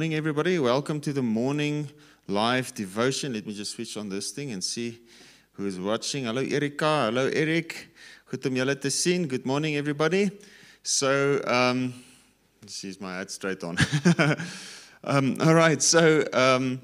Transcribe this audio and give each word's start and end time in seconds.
Morning, 0.00 0.14
everybody. 0.14 0.58
Welcome 0.58 0.98
to 1.02 1.12
the 1.12 1.20
morning 1.20 1.90
live 2.26 2.72
devotion. 2.74 3.34
Let 3.34 3.46
me 3.46 3.52
just 3.52 3.72
switch 3.72 3.98
on 3.98 4.08
this 4.08 4.30
thing 4.30 4.50
and 4.50 4.64
see 4.64 4.98
who 5.52 5.66
is 5.66 5.78
watching. 5.78 6.24
Hello, 6.24 6.40
Erika. 6.40 7.10
Hello, 7.10 7.26
Eric. 7.26 7.90
Good. 8.24 9.28
Good 9.28 9.44
morning, 9.44 9.76
everybody. 9.76 10.30
So, 10.82 11.42
um, 11.46 11.92
this 12.62 12.82
is 12.84 12.98
my 12.98 13.20
ad 13.20 13.30
straight 13.30 13.62
on. 13.62 13.76
um, 15.04 15.36
all 15.38 15.52
right. 15.52 15.82
So, 15.82 16.24
um, 16.32 16.80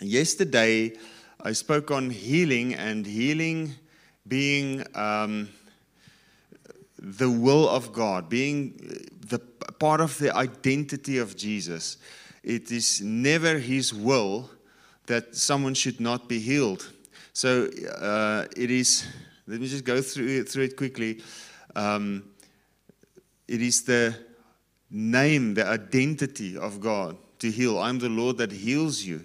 yesterday 0.00 0.92
I 1.40 1.50
spoke 1.50 1.90
on 1.90 2.08
healing 2.08 2.72
and 2.76 3.04
healing 3.04 3.74
being. 4.28 4.84
Um, 4.94 5.48
the 7.02 7.28
will 7.28 7.68
of 7.68 7.92
God, 7.92 8.28
being 8.28 8.74
the 9.28 9.40
part 9.80 10.00
of 10.00 10.16
the 10.18 10.34
identity 10.36 11.18
of 11.18 11.36
Jesus. 11.36 11.96
It 12.42 12.72
is 12.72 13.00
never 13.00 13.58
his 13.58 13.94
will 13.94 14.50
that 15.06 15.34
someone 15.34 15.74
should 15.74 16.00
not 16.00 16.28
be 16.28 16.38
healed. 16.38 16.90
So 17.32 17.68
uh, 18.00 18.46
it 18.56 18.70
is, 18.70 19.06
let 19.46 19.60
me 19.60 19.66
just 19.66 19.84
go 19.84 20.00
through, 20.02 20.40
it, 20.40 20.48
through 20.48 20.64
it 20.64 20.76
quickly. 20.76 21.22
Um, 21.74 22.24
it 23.48 23.62
is 23.62 23.82
the 23.82 24.14
name, 24.90 25.54
the 25.54 25.66
identity 25.66 26.56
of 26.56 26.80
God 26.80 27.16
to 27.38 27.50
heal. 27.50 27.78
I'm 27.78 27.98
the 27.98 28.08
Lord 28.08 28.38
that 28.38 28.52
heals 28.52 29.02
you. 29.02 29.22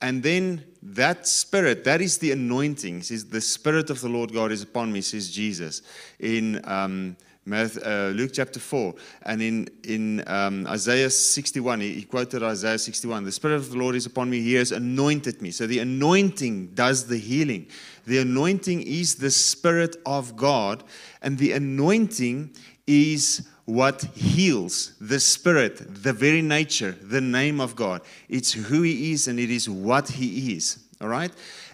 And 0.00 0.22
then 0.22 0.64
that 0.82 1.28
spirit, 1.28 1.84
that 1.84 2.00
is 2.00 2.18
the 2.18 2.32
anointing. 2.32 3.02
says, 3.02 3.26
The 3.26 3.40
spirit 3.40 3.88
of 3.88 4.00
the 4.00 4.08
Lord 4.08 4.32
God 4.32 4.50
is 4.50 4.62
upon 4.62 4.92
me, 4.92 5.00
says 5.00 5.30
Jesus 5.30 5.82
in 6.18 6.60
um, 6.68 7.16
Luke 7.46 8.30
chapter 8.32 8.60
4. 8.60 8.94
And 9.22 9.42
in, 9.42 9.68
in 9.84 10.24
um, 10.26 10.66
Isaiah 10.66 11.10
61, 11.10 11.80
he, 11.80 11.94
he 11.94 12.02
quoted 12.02 12.42
Isaiah 12.42 12.78
61 12.78 13.24
The 13.24 13.32
spirit 13.32 13.56
of 13.56 13.70
the 13.70 13.78
Lord 13.78 13.94
is 13.94 14.06
upon 14.06 14.30
me, 14.30 14.40
he 14.40 14.54
has 14.54 14.72
anointed 14.72 15.42
me. 15.42 15.50
So 15.50 15.66
the 15.66 15.80
anointing 15.80 16.68
does 16.74 17.06
the 17.06 17.18
healing. 17.18 17.66
The 18.06 18.18
anointing 18.18 18.82
is 18.82 19.16
the 19.16 19.30
spirit 19.30 19.96
of 20.04 20.36
God, 20.36 20.82
and 21.20 21.38
the 21.38 21.52
anointing 21.52 22.54
is 22.86 23.48
what 23.64 24.02
heals 24.14 24.94
the 25.00 25.20
spirit, 25.20 26.02
the 26.02 26.12
very 26.12 26.42
nature, 26.42 26.92
the 27.00 27.20
name 27.20 27.60
of 27.60 27.76
God. 27.76 28.02
It's 28.28 28.52
who 28.52 28.82
He 28.82 29.12
is 29.12 29.28
and 29.28 29.38
it 29.38 29.50
is 29.50 29.68
what 29.68 30.08
He 30.08 30.54
is. 30.54 30.78
All 31.00 31.08
right? 31.08 31.32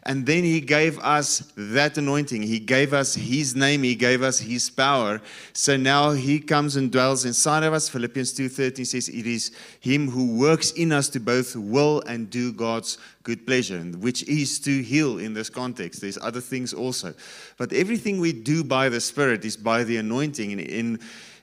And 0.08 0.24
then 0.24 0.42
He 0.42 0.62
gave 0.62 0.98
us 1.00 1.52
that 1.54 1.98
anointing. 1.98 2.40
He 2.40 2.58
gave 2.58 2.94
us 2.94 3.14
His 3.14 3.54
name. 3.54 3.82
He 3.82 3.94
gave 3.94 4.22
us 4.22 4.38
His 4.40 4.70
power. 4.70 5.20
So 5.52 5.76
now 5.76 6.12
He 6.12 6.40
comes 6.40 6.76
and 6.76 6.90
dwells 6.90 7.26
inside 7.26 7.62
of 7.62 7.74
us. 7.74 7.90
Philippians 7.90 8.32
2.13 8.32 8.86
says, 8.86 9.10
It 9.10 9.26
is 9.26 9.52
Him 9.80 10.08
who 10.10 10.38
works 10.38 10.70
in 10.70 10.92
us 10.92 11.10
to 11.10 11.20
both 11.20 11.54
will 11.54 12.00
and 12.06 12.30
do 12.30 12.54
God's 12.54 12.96
good 13.22 13.46
pleasure, 13.46 13.78
which 13.80 14.22
is 14.22 14.58
to 14.60 14.82
heal 14.82 15.18
in 15.18 15.34
this 15.34 15.50
context. 15.50 16.00
There's 16.00 16.16
other 16.16 16.40
things 16.40 16.72
also. 16.72 17.12
But 17.58 17.74
everything 17.74 18.18
we 18.18 18.32
do 18.32 18.64
by 18.64 18.88
the 18.88 19.02
Spirit 19.02 19.44
is 19.44 19.58
by 19.58 19.84
the 19.84 19.98
anointing. 19.98 20.52
In, 20.52 20.60
in 20.60 21.00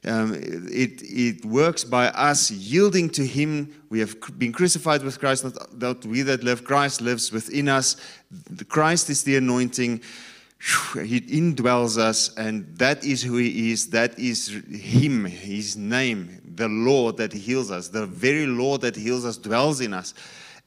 um, 0.07 0.33
it, 0.35 1.01
it 1.01 1.45
works 1.45 1.83
by 1.83 2.07
us 2.09 2.51
yielding 2.51 3.09
to 3.11 3.25
Him. 3.25 3.73
We 3.89 3.99
have 3.99 4.15
been 4.37 4.51
crucified 4.51 5.03
with 5.03 5.19
Christ, 5.19 5.43
not, 5.43 5.79
that 5.79 6.05
we 6.05 6.21
that 6.23 6.43
live. 6.43 6.63
Christ 6.63 7.01
lives 7.01 7.31
within 7.31 7.69
us. 7.69 7.97
Christ 8.67 9.09
is 9.09 9.23
the 9.23 9.37
anointing. 9.37 10.01
He 10.93 11.21
indwells 11.21 11.97
us, 11.97 12.35
and 12.37 12.77
that 12.77 13.03
is 13.03 13.23
who 13.23 13.37
He 13.37 13.71
is. 13.71 13.89
That 13.89 14.17
is 14.19 14.49
Him, 14.69 15.25
His 15.25 15.75
name, 15.75 16.41
the 16.55 16.67
Lord 16.67 17.17
that 17.17 17.33
heals 17.33 17.71
us. 17.71 17.87
The 17.87 18.05
very 18.05 18.45
Lord 18.45 18.81
that 18.81 18.95
heals 18.95 19.25
us 19.25 19.37
dwells 19.37 19.81
in 19.81 19.93
us, 19.93 20.13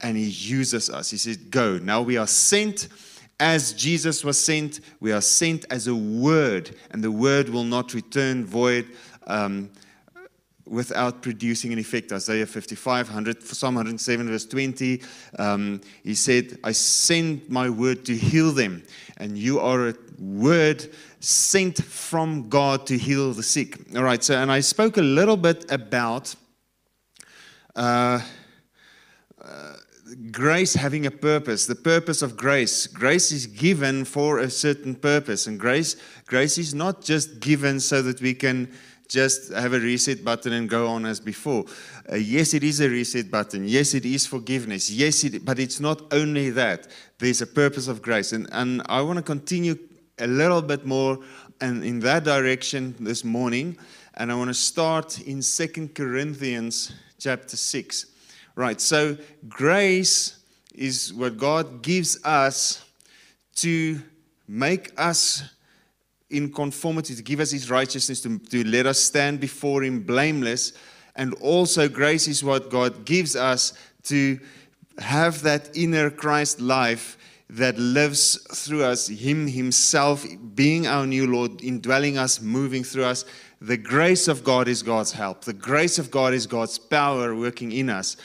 and 0.03 0.17
He 0.17 0.29
uses 0.29 0.91
us. 0.91 1.11
He 1.11 1.17
said, 1.17 1.51
Go. 1.51 1.79
Now 1.79 2.03
we 2.03 2.17
are 2.17 2.27
sent 2.27 2.89
as 3.41 3.73
Jesus 3.73 4.25
was 4.25 4.37
sent, 4.37 4.81
we 4.99 5.13
are 5.13 5.21
sent 5.21 5.65
as 5.71 5.87
a 5.87 5.95
word, 5.95 6.75
and 6.91 7.05
the 7.05 7.13
word 7.13 7.49
will 7.49 7.63
not 7.63 7.95
return 7.95 8.45
void 8.45 8.89
um, 9.29 9.71
without 10.67 11.23
producing 11.23 11.73
an 11.73 11.79
effect. 11.79 12.13
Isaiah 12.13 12.47
55, 12.47 13.09
100, 13.09 13.43
Psalm 13.43 13.77
107, 13.77 14.29
verse 14.29 14.47
20. 14.47 15.03
Um, 15.39 15.81
he 16.05 16.15
said, 16.15 16.59
I 16.65 16.73
send 16.73 17.49
my 17.49 17.71
word 17.71 18.05
to 18.07 18.17
heal 18.17 18.53
them. 18.53 18.83
And 19.17 19.37
you 19.37 19.61
are 19.61 19.89
a 19.89 19.95
word 20.19 20.89
sent 21.21 21.83
from 21.83 22.49
God 22.49 22.87
to 22.87 22.99
heal 22.99 23.33
the 23.33 23.43
sick. 23.43 23.79
All 23.97 24.03
right, 24.03 24.23
so, 24.23 24.41
and 24.41 24.51
I 24.51 24.61
spoke 24.61 24.97
a 24.97 25.03
little 25.03 25.37
bit 25.37 25.71
about. 25.71 26.35
Uh, 27.75 28.21
uh, 29.43 29.75
grace 30.33 30.75
having 30.75 31.05
a 31.05 31.11
purpose 31.11 31.67
the 31.67 31.75
purpose 31.75 32.23
of 32.23 32.37
grace 32.37 32.87
grace 32.87 33.31
is 33.31 33.47
given 33.47 34.05
for 34.05 34.39
a 34.39 34.49
certain 34.49 34.95
purpose 34.95 35.47
and 35.47 35.61
grace 35.61 35.97
grace 36.27 36.57
is 36.57 36.75
not 36.75 37.03
just 37.03 37.41
given 37.41 37.79
so 37.79 38.01
that 38.01 38.21
we 38.21 38.33
can 38.33 38.73
just 39.09 39.53
have 39.53 39.73
a 39.73 39.81
reset 39.81 40.23
button 40.25 40.53
and 40.53 40.69
go 40.69 40.87
on 40.87 41.07
as 41.07 41.19
before. 41.19 41.65
Uh, 42.11 42.17
yes, 42.17 42.55
it 42.55 42.63
is 42.63 42.81
a 42.81 42.89
reset 42.89 43.31
button. 43.31 43.67
Yes, 43.67 43.95
it 43.95 44.05
is 44.05 44.27
forgiveness. 44.27 44.91
Yes, 44.91 45.25
it, 45.25 45.45
but 45.45 45.59
it's 45.59 45.81
not 45.81 46.13
only 46.13 46.51
that. 46.51 46.87
There's 47.19 47.41
a 47.41 47.47
purpose 47.47 47.89
of 47.89 48.03
grace. 48.03 48.33
And, 48.33 48.47
and 48.53 48.83
I 48.87 49.01
want 49.01 49.17
to 49.17 49.23
continue 49.23 49.79
a 50.19 50.27
little 50.27 50.63
bit 50.63 50.85
more 50.85 51.19
and 51.61 51.83
in 51.83 52.01
that 52.01 52.25
direction 52.25 52.95
this 53.01 53.25
morning. 53.25 53.79
And 54.15 54.31
I 54.31 54.35
want 54.35 54.49
to 54.49 54.55
start 54.55 55.21
in 55.21 55.43
Second 55.43 55.95
Corinthians 55.95 56.93
chapter 57.19 57.57
6. 57.57 58.07
Right, 58.55 58.81
so 58.81 59.17
grace 59.49 60.37
is 60.75 61.15
what 61.15 61.39
God 61.39 61.83
gives 61.83 62.23
us 62.25 62.85
to 63.57 64.01
make 64.49 64.91
us 64.97 65.43
in 66.31 66.53
conformity, 66.53 67.15
to 67.15 67.23
give 67.23 67.41
us 67.41 67.51
His 67.51 67.71
righteousness, 67.71 68.21
to, 68.23 68.39
to 68.39 68.65
let 68.65 68.87
us 68.87 68.99
stand 68.99 69.41
before 69.41 69.83
Him 69.83 70.03
blameless. 70.03 70.73
And 71.17 71.35
also, 71.35 71.89
grace 71.89 72.29
is 72.29 72.45
what 72.45 72.71
God 72.71 73.05
gives 73.05 73.35
us 73.35 73.73
to 74.05 74.39
have 74.99 75.43
that 75.43 75.77
inner 75.77 76.11
Christ 76.11 76.61
life 76.61 77.17
that 77.51 77.79
lives 77.79 78.37
through 78.53 78.85
us, 78.85 79.09
Him 79.09 79.47
Himself 79.47 80.27
being 80.55 80.87
our 80.87 81.07
new 81.07 81.27
Lord, 81.27 81.63
indwelling 81.63 82.19
us, 82.19 82.41
moving 82.41 82.85
through 82.85 83.05
us. 83.05 83.25
The 83.61 83.77
grace 83.77 84.29
of 84.29 84.45
God 84.45 84.69
is 84.69 84.83
God's 84.83 85.13
help. 85.13 85.45
The 85.45 85.53
grace 85.53 85.99
of 85.99 86.11
God 86.11 86.35
is 86.35 86.47
God's 86.47 86.79
power 86.79 87.35
working 87.35 87.73
in 87.73 87.91
us 87.91 88.17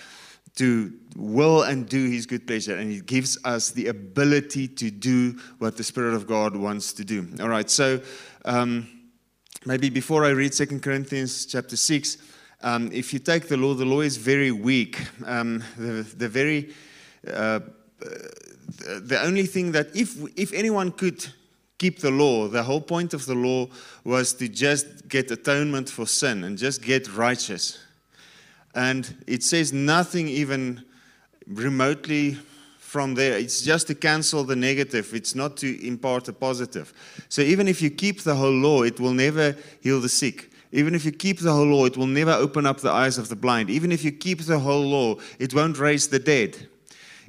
to 0.56 0.94
will 1.16 1.64
and 1.64 1.90
do 1.90 2.10
his 2.10 2.26
good 2.26 2.46
pleasure. 2.46 2.78
And 2.78 2.92
he 2.92 3.02
gives 3.02 3.38
us 3.44 3.72
the 3.72 3.88
ability 3.88 4.68
to 4.68 4.92
do 4.92 5.38
what 5.58 5.78
the 5.78 5.84
Spirit 5.84 6.14
of 6.14 6.28
God 6.28 6.56
wants 6.56 6.94
to 6.94 7.04
do. 7.04 7.28
All 7.42 7.50
right, 7.50 7.70
so 7.70 8.02
um, 8.46 8.88
maybe 9.66 9.90
before 9.90 10.26
I 10.26 10.30
read 10.30 10.54
Second 10.54 10.82
Corinthians 10.82 11.46
chapter 11.46 11.76
6, 11.76 12.18
um, 12.62 12.92
if 12.94 13.14
you 13.14 13.20
take 13.20 13.48
the 13.48 13.58
law, 13.58 13.74
the 13.74 13.86
law 13.86 14.02
is 14.02 14.18
very 14.18 14.52
weak. 14.52 15.00
Um, 15.26 15.64
the, 15.78 16.04
the 16.18 16.30
very, 16.30 16.74
uh, 17.32 17.60
the 18.00 19.20
only 19.22 19.46
thing 19.46 19.72
that, 19.74 19.96
if, 19.96 20.18
if 20.38 20.54
anyone 20.54 20.92
could 20.92 21.26
keep 21.78 22.00
the 22.00 22.12
law, 22.12 22.48
the 22.48 22.64
whole 22.64 22.80
point 22.80 23.14
of 23.14 23.26
the 23.26 23.36
law 23.36 23.68
was 24.06 24.34
to 24.36 24.48
just 24.48 25.08
get 25.10 25.30
atonement 25.32 25.90
for 25.90 26.08
sin 26.08 26.46
and 26.46 26.58
just 26.58 26.82
get 26.82 27.14
righteous. 27.14 27.83
And 28.76 29.24
it 29.28 29.44
says 29.44 29.72
nothing 29.72 30.28
even 30.28 30.84
remotely 31.48 32.38
from 32.78 33.16
there. 33.16 33.38
It's 33.38 33.62
just 33.62 33.88
to 33.88 33.96
cancel 33.96 34.44
the 34.44 34.56
negative, 34.56 35.14
it's 35.14 35.34
not 35.34 35.58
to 35.58 35.88
impart 35.88 36.28
a 36.28 36.34
positive. 36.34 36.94
So 37.28 37.42
even 37.42 37.68
if 37.68 37.82
you 37.82 37.90
keep 37.90 38.22
the 38.22 38.36
whole 38.36 38.54
law, 38.54 38.84
it 38.84 39.00
will 39.00 39.14
never 39.14 39.56
heal 39.82 40.00
the 40.00 40.10
sick. 40.10 40.52
Even 40.72 40.96
if 40.96 41.06
you 41.06 41.12
keep 41.12 41.40
the 41.40 41.52
whole 41.52 41.68
law, 41.68 41.86
it 41.86 41.98
will 41.98 42.08
never 42.08 42.32
open 42.32 42.66
up 42.66 42.80
the 42.80 42.92
eyes 42.92 43.18
of 43.18 43.30
the 43.30 43.36
blind. 43.36 43.70
Even 43.70 43.92
if 43.92 44.04
you 44.04 44.12
keep 44.12 44.42
the 44.42 44.60
whole 44.60 44.84
law, 44.84 45.16
it 45.40 45.54
won't 45.54 45.78
raise 45.80 46.08
the 46.08 46.20
dead. 46.20 46.68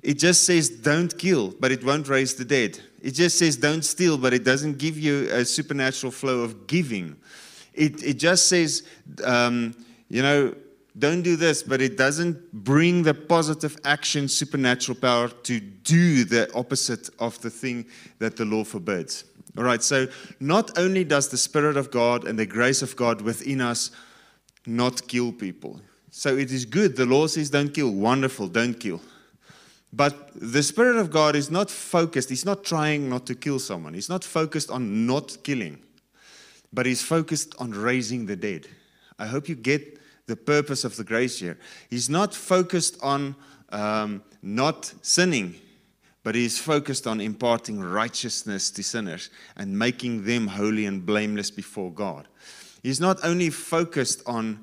It 0.02 0.18
just 0.18 0.44
says 0.44 0.68
don't 0.68 1.16
kill, 1.16 1.54
but 1.58 1.72
it 1.72 1.82
won't 1.82 2.08
raise 2.08 2.34
the 2.34 2.44
dead. 2.44 2.78
It 3.00 3.12
just 3.12 3.38
says 3.38 3.56
don't 3.56 3.84
steal, 3.84 4.18
but 4.18 4.34
it 4.34 4.44
doesn't 4.44 4.78
give 4.78 4.98
you 4.98 5.28
a 5.30 5.44
supernatural 5.44 6.10
flow 6.10 6.40
of 6.40 6.66
giving. 6.66 7.16
It, 7.72 8.02
it 8.02 8.14
just 8.14 8.48
says, 8.48 8.82
um, 9.24 9.74
you 10.08 10.22
know, 10.22 10.54
don't 10.96 11.22
do 11.22 11.34
this, 11.34 11.62
but 11.62 11.80
it 11.80 11.96
doesn't 11.96 12.52
bring 12.52 13.02
the 13.02 13.14
positive 13.14 13.76
action, 13.84 14.28
supernatural 14.28 14.96
power 14.96 15.28
to 15.28 15.58
do 15.58 16.24
the 16.24 16.52
opposite 16.54 17.10
of 17.18 17.40
the 17.42 17.50
thing 17.50 17.86
that 18.20 18.36
the 18.36 18.44
law 18.44 18.62
forbids. 18.62 19.24
All 19.58 19.64
right, 19.64 19.82
so 19.82 20.06
not 20.40 20.78
only 20.78 21.04
does 21.04 21.28
the 21.28 21.36
Spirit 21.36 21.76
of 21.76 21.90
God 21.90 22.26
and 22.26 22.38
the 22.38 22.46
grace 22.46 22.82
of 22.82 22.94
God 22.96 23.20
within 23.20 23.60
us 23.60 23.90
not 24.66 25.06
kill 25.08 25.32
people. 25.32 25.80
So 26.10 26.36
it 26.36 26.52
is 26.52 26.64
good. 26.64 26.96
The 26.96 27.06
law 27.06 27.26
says 27.26 27.50
don't 27.50 27.72
kill. 27.72 27.90
Wonderful, 27.90 28.48
don't 28.48 28.74
kill. 28.74 29.00
But 29.92 30.30
the 30.34 30.62
Spirit 30.62 30.96
of 30.96 31.10
God 31.10 31.36
is 31.36 31.50
not 31.50 31.70
focused, 31.70 32.28
He's 32.28 32.44
not 32.44 32.64
trying 32.64 33.08
not 33.08 33.26
to 33.26 33.34
kill 33.34 33.58
someone. 33.58 33.94
He's 33.94 34.08
not 34.08 34.24
focused 34.24 34.70
on 34.70 35.06
not 35.06 35.36
killing, 35.44 35.78
but 36.72 36.86
He's 36.86 37.02
focused 37.02 37.54
on 37.58 37.70
raising 37.70 38.26
the 38.26 38.36
dead. 38.36 38.66
I 39.18 39.26
hope 39.26 39.48
you 39.48 39.54
get 39.54 40.00
the 40.26 40.36
purpose 40.36 40.84
of 40.84 40.96
the 40.96 41.04
grace 41.04 41.40
year. 41.40 41.58
He's 41.90 42.08
not 42.08 42.34
focused 42.34 42.96
on 43.02 43.36
um, 43.70 44.22
not 44.42 44.92
sinning, 45.02 45.56
but 46.22 46.34
he's 46.34 46.58
focused 46.58 47.06
on 47.06 47.20
imparting 47.20 47.80
righteousness 47.80 48.70
to 48.70 48.82
sinners 48.82 49.30
and 49.56 49.78
making 49.78 50.24
them 50.24 50.46
holy 50.46 50.86
and 50.86 51.04
blameless 51.04 51.50
before 51.50 51.92
God. 51.92 52.28
He's 52.82 53.00
not 53.00 53.18
only 53.24 53.50
focused 53.50 54.22
on 54.26 54.60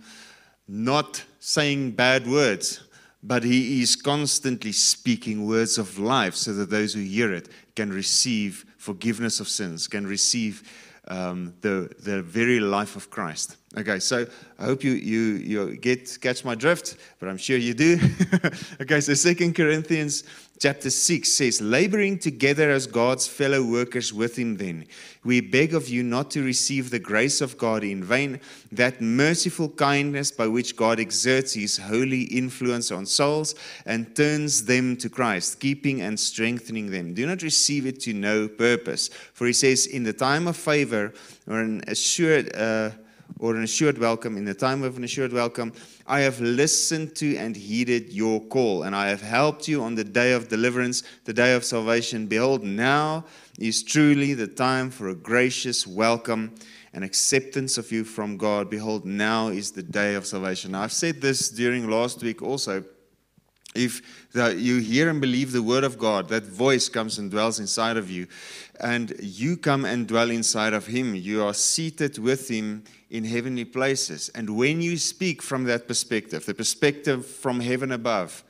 not 0.68 1.24
saying 1.40 1.92
bad 1.92 2.28
words, 2.28 2.81
but 3.24 3.44
he 3.44 3.81
is 3.81 3.96
constantly 3.96 4.72
speaking 4.72 5.46
words 5.46 5.78
of 5.78 6.00
life 6.00 6.36
so 6.36 6.54
that 6.54 6.69
those 6.69 6.94
who 6.94 7.02
hear 7.02 7.34
it 7.34 7.50
can 7.75 7.92
receive 7.92 8.66
forgiveness 8.78 9.40
of 9.40 9.48
sins, 9.48 9.88
can 9.88 10.08
receive 10.08 10.63
um, 11.08 11.54
the, 11.62 11.94
the 12.00 12.22
very 12.24 12.60
life 12.60 12.96
of 12.96 13.10
Christ. 13.10 13.58
Okay, 13.77 14.00
so 14.00 14.27
I 14.59 14.65
hope 14.65 14.83
you, 14.83 14.91
you, 14.91 15.19
you 15.19 15.77
get 15.77 16.19
catch 16.19 16.44
my 16.44 16.56
drift, 16.56 16.97
but 17.21 17.29
I'm 17.29 17.38
sure 17.38 17.56
you 17.56 17.73
do. 17.73 17.97
okay, 18.81 19.00
so 19.00 19.13
Second 19.13 19.56
Corinthians 19.56 20.25
chapter 20.59 20.89
6 20.89 21.31
says, 21.31 21.62
Laboring 21.62 22.19
together 22.19 22.69
as 22.69 22.85
God's 22.85 23.27
fellow 23.27 23.63
workers 23.63 24.13
with 24.13 24.38
Him, 24.38 24.57
then, 24.57 24.88
we 25.23 25.39
beg 25.39 25.73
of 25.73 25.88
you 25.88 26.03
not 26.03 26.29
to 26.31 26.44
receive 26.44 26.89
the 26.89 27.00
grace 27.00 27.39
of 27.39 27.57
God 27.57 27.85
in 27.85 28.03
vain, 28.03 28.41
that 28.73 29.00
merciful 29.00 29.69
kindness 29.69 30.31
by 30.31 30.47
which 30.47 30.75
God 30.75 31.00
exerts 31.00 31.53
His 31.53 31.77
holy 31.77 32.24
influence 32.24 32.91
on 32.91 33.06
souls 33.06 33.56
and 33.85 34.13
turns 34.17 34.65
them 34.65 34.97
to 34.97 35.07
Christ, 35.07 35.62
keeping 35.62 36.01
and 36.01 36.19
strengthening 36.19 36.91
them. 36.91 37.13
Do 37.13 37.25
not 37.25 37.41
receive 37.41 37.85
it 37.85 38.01
to 38.01 38.12
no 38.12 38.50
purpose. 38.50 39.07
For 39.31 39.47
He 39.47 39.53
says, 39.53 39.88
In 39.88 40.03
the 40.03 40.12
time 40.12 40.50
of 40.50 40.57
favor 40.57 41.13
or 41.47 41.62
an 41.62 41.85
assured. 41.88 42.53
Uh, 42.53 42.89
or 43.39 43.56
an 43.56 43.63
assured 43.63 43.98
welcome, 43.98 44.38
in 44.38 44.45
the 44.45 44.54
time 44.54 44.83
of 44.83 44.98
an 44.98 45.04
assured 45.04 45.33
welcome, 45.33 45.74
I 46.06 46.19
have 46.22 46.39
listened 46.39 47.16
to 47.18 47.36
and 47.38 47.56
heeded 47.56 48.12
your 48.13 48.39
call, 48.39 48.83
and 48.83 48.95
I 48.95 49.07
have 49.07 49.22
helped 49.22 49.68
you 49.68 49.83
on 49.83 49.95
the 49.95 50.04
day 50.04 50.33
of 50.33 50.48
deliverance, 50.48 51.04
the 51.25 51.33
day 51.33 51.56
of 51.56 51.63
salvation. 51.63 52.28
Behold, 52.28 52.63
now 52.63 53.25
is 53.60 53.83
truly 53.83 54.33
the 54.33 54.48
time 54.48 54.89
for 54.89 55.10
a 55.10 55.16
gracious 55.16 55.88
welcome 55.88 56.54
and 56.94 57.04
acceptance 57.04 57.78
of 57.78 57.92
you 57.92 58.04
from 58.04 58.38
God. 58.38 58.69
Behold, 58.69 59.06
now 59.06 59.48
is 59.48 59.72
the 59.72 59.84
day 59.84 60.16
of 60.16 60.25
salvation. 60.25 60.74
Now, 60.74 60.84
I've 60.84 60.92
said 60.92 61.22
this 61.22 61.50
during 61.50 61.89
last 61.89 62.22
week 62.22 62.42
also. 62.42 62.84
If 63.74 64.01
you 64.36 64.80
hear 64.80 65.10
and 65.10 65.22
believe 65.22 65.54
the 65.54 65.63
word 65.63 65.86
of 65.86 65.98
God, 65.98 66.27
that 66.27 66.44
voice 66.44 66.89
comes 66.89 67.18
and 67.18 67.31
dwells 67.31 67.57
inside 67.57 67.95
of 67.95 68.12
you, 68.12 68.27
and 68.81 69.13
you 69.22 69.56
come 69.56 69.86
and 69.86 70.06
dwell 70.06 70.30
inside 70.30 70.74
of 70.74 70.88
Him. 70.88 71.16
You 71.16 71.45
are 71.45 71.54
seated 71.54 72.18
with 72.18 72.50
Him 72.50 72.84
in 73.12 73.25
heavenly 73.25 73.66
places. 73.66 74.30
And 74.34 74.58
when 74.58 74.81
you 74.81 74.98
speak 74.98 75.42
from 75.42 75.66
that 75.66 75.88
perspective, 75.88 76.46
the 76.46 76.54
perspective 76.54 77.25
from 77.25 77.60
heaven 77.60 77.92
above, 77.92 78.44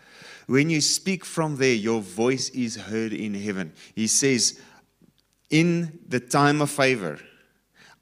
when 0.47 0.69
you 0.69 0.81
speak 0.81 1.25
from 1.25 1.57
there, 1.57 1.73
your 1.73 2.01
voice 2.01 2.49
is 2.49 2.75
heard 2.75 3.11
in 3.11 3.33
heaven. 3.33 3.73
He 3.95 4.07
says, 4.07 4.59
In 5.49 5.99
the 6.07 6.19
time 6.19 6.61
of 6.61 6.69
favor, 6.69 7.19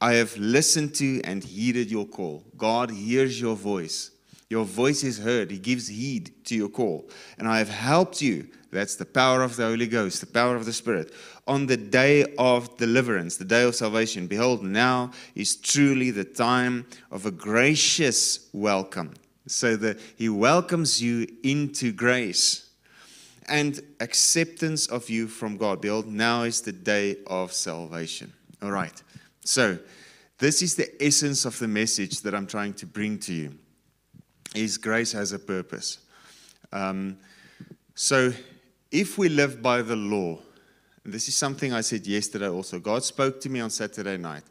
I 0.02 0.14
have 0.14 0.36
listened 0.38 0.96
to 0.96 1.22
and 1.24 1.44
heeded 1.44 1.90
your 1.90 2.06
call. 2.06 2.44
God 2.58 2.92
hears 2.92 3.40
your 3.40 3.56
voice. 3.56 4.12
Your 4.50 4.66
voice 4.66 5.04
is 5.04 5.20
heard. 5.20 5.52
He 5.52 5.60
gives 5.60 5.88
heed 5.88 6.46
to 6.46 6.56
your 6.56 6.70
call. 6.70 7.10
And 7.38 7.48
I 7.48 7.60
have 7.60 7.70
helped 7.70 8.22
you. 8.22 8.48
That's 8.72 8.96
the 8.96 9.06
power 9.06 9.42
of 9.42 9.56
the 9.56 9.66
Holy 9.66 9.88
Ghost, 9.88 10.22
the 10.22 10.28
power 10.28 10.56
of 10.56 10.66
the 10.66 10.74
Spirit. 10.74 11.14
On 11.48 11.66
the 11.66 11.78
day 11.78 12.26
of 12.38 12.78
deliverance, 12.78 13.38
the 13.38 13.46
day 13.46 13.64
of 13.64 13.76
salvation, 13.76 14.28
behold, 14.28 14.64
now 14.64 15.12
is 15.34 15.56
truly 15.56 16.12
the 16.12 16.24
time 16.24 16.86
of 17.10 17.26
a 17.26 17.32
gracious 17.32 18.48
welcome. 18.54 19.14
So 19.48 19.76
that 19.78 20.00
He 20.16 20.30
welcomes 20.30 21.02
you 21.02 21.28
into 21.44 21.92
grace 21.92 22.70
and 23.48 23.80
acceptance 24.00 24.86
of 24.86 25.10
you 25.10 25.28
from 25.28 25.58
God. 25.58 25.82
Behold, 25.82 26.08
now 26.08 26.44
is 26.44 26.62
the 26.62 26.72
day 26.72 27.18
of 27.26 27.52
salvation. 27.52 28.32
All 28.62 28.72
right. 28.72 29.02
So, 29.44 29.80
this 30.38 30.62
is 30.62 30.76
the 30.76 31.04
essence 31.04 31.46
of 31.46 31.58
the 31.58 31.68
message 31.68 32.22
that 32.22 32.36
I'm 32.36 32.48
trying 32.48 32.74
to 32.76 32.86
bring 32.86 33.18
to 33.20 33.34
you 33.34 33.58
is 34.56 34.78
grace 34.78 35.12
has 35.12 35.34
a 35.34 35.40
purpose. 35.40 35.98
Um, 36.72 37.18
so 37.96 38.32
if 38.92 39.18
we 39.18 39.30
live 39.30 39.62
by 39.62 39.82
the 39.82 39.96
law, 39.96 40.40
this 41.06 41.28
is 41.28 41.36
something 41.36 41.74
I 41.74 41.82
said 41.82 42.06
yesterday 42.06 42.50
also. 42.50 42.80
God 42.80 43.04
spoke 43.04 43.40
to 43.42 43.50
me 43.50 43.60
on 43.60 43.70
Saturday 43.70 44.18
night, 44.18 44.44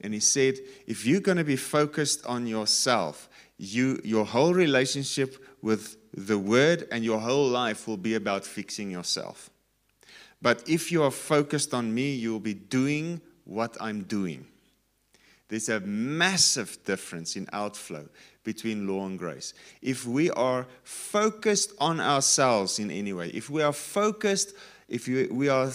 and 0.00 0.14
He 0.14 0.20
said, 0.20 0.58
if 0.86 1.04
you're 1.04 1.20
going 1.20 1.38
to 1.38 1.44
be 1.44 1.56
focused 1.56 2.24
on 2.26 2.46
yourself, 2.46 3.28
you, 3.58 4.00
your 4.04 4.24
whole 4.24 4.54
relationship 4.54 5.44
with 5.62 5.96
the 6.14 6.38
Word 6.38 6.86
and 6.90 7.04
your 7.04 7.20
whole 7.20 7.48
life 7.48 7.88
will 7.88 7.96
be 7.96 8.14
about 8.14 8.44
fixing 8.44 8.90
yourself. 8.90 9.50
But 10.42 10.68
if 10.68 10.92
you 10.92 11.02
are 11.02 11.10
focused 11.10 11.72
on 11.74 11.94
me, 11.94 12.14
you 12.14 12.32
will 12.32 12.40
be 12.40 12.54
doing 12.54 13.20
what 13.44 13.76
I'm 13.80 14.02
doing. 14.02 14.46
There's 15.48 15.68
a 15.68 15.80
massive 15.80 16.82
difference 16.84 17.36
in 17.36 17.48
outflow 17.52 18.08
between 18.46 18.86
law 18.86 19.04
and 19.04 19.18
grace. 19.18 19.52
If 19.82 20.06
we 20.06 20.30
are 20.30 20.66
focused 20.84 21.72
on 21.78 22.00
ourselves 22.00 22.78
in 22.78 22.90
any 22.90 23.12
way, 23.12 23.28
if 23.34 23.50
we 23.50 23.60
are 23.60 23.72
focused, 23.72 24.54
if 24.88 25.06
we 25.08 25.48
are 25.48 25.70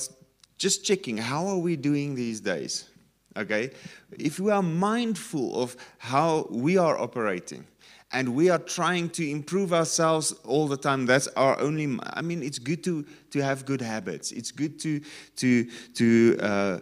just 0.58 0.84
checking, 0.84 1.18
how 1.18 1.46
are 1.48 1.58
we 1.58 1.76
doing 1.76 2.16
these 2.16 2.40
days? 2.40 2.90
Okay? 3.38 3.72
If 4.18 4.40
we 4.40 4.52
are 4.52 4.64
mindful 4.64 5.62
of 5.62 5.76
how 6.00 6.48
we 6.50 6.78
are 6.78 6.98
operating, 6.98 7.68
and 8.14 8.36
we 8.36 8.50
are 8.50 8.60
trying 8.60 9.10
to 9.10 9.30
improve 9.30 9.72
ourselves 9.72 10.34
all 10.44 10.68
the 10.68 10.76
time 10.76 11.06
that's 11.06 11.28
our 11.38 11.58
only 11.62 11.98
i 12.12 12.22
mean 12.22 12.44
it's 12.44 12.60
good 12.60 12.84
to 12.84 13.06
to 13.30 13.40
have 13.40 13.66
good 13.66 13.80
habits 13.80 14.34
it's 14.34 14.52
good 14.52 14.78
to 14.78 15.00
to 15.38 15.66
to 15.94 16.38
uh, 16.42 16.80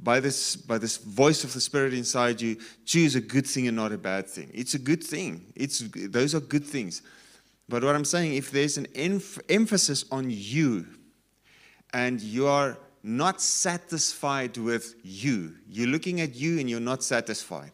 by 0.00 0.20
this, 0.20 0.56
by 0.56 0.78
this 0.78 0.96
voice 0.96 1.44
of 1.44 1.52
the 1.52 1.60
Spirit 1.60 1.92
inside 1.92 2.40
you, 2.40 2.56
choose 2.84 3.14
a 3.16 3.20
good 3.20 3.46
thing 3.46 3.66
and 3.66 3.76
not 3.76 3.92
a 3.92 3.98
bad 3.98 4.28
thing. 4.28 4.50
It's 4.54 4.74
a 4.74 4.78
good 4.78 5.02
thing. 5.02 5.52
It's, 5.56 5.80
those 5.80 6.34
are 6.34 6.40
good 6.40 6.64
things. 6.64 7.02
But 7.68 7.84
what 7.84 7.94
I'm 7.94 8.04
saying, 8.04 8.34
if 8.34 8.50
there's 8.50 8.78
an 8.78 8.86
emph- 8.94 9.40
emphasis 9.48 10.04
on 10.10 10.26
you 10.30 10.86
and 11.92 12.20
you 12.20 12.46
are 12.46 12.78
not 13.02 13.40
satisfied 13.40 14.56
with 14.56 14.94
you, 15.02 15.54
you're 15.68 15.88
looking 15.88 16.20
at 16.20 16.34
you 16.34 16.58
and 16.60 16.70
you're 16.70 16.80
not 16.80 17.02
satisfied, 17.02 17.72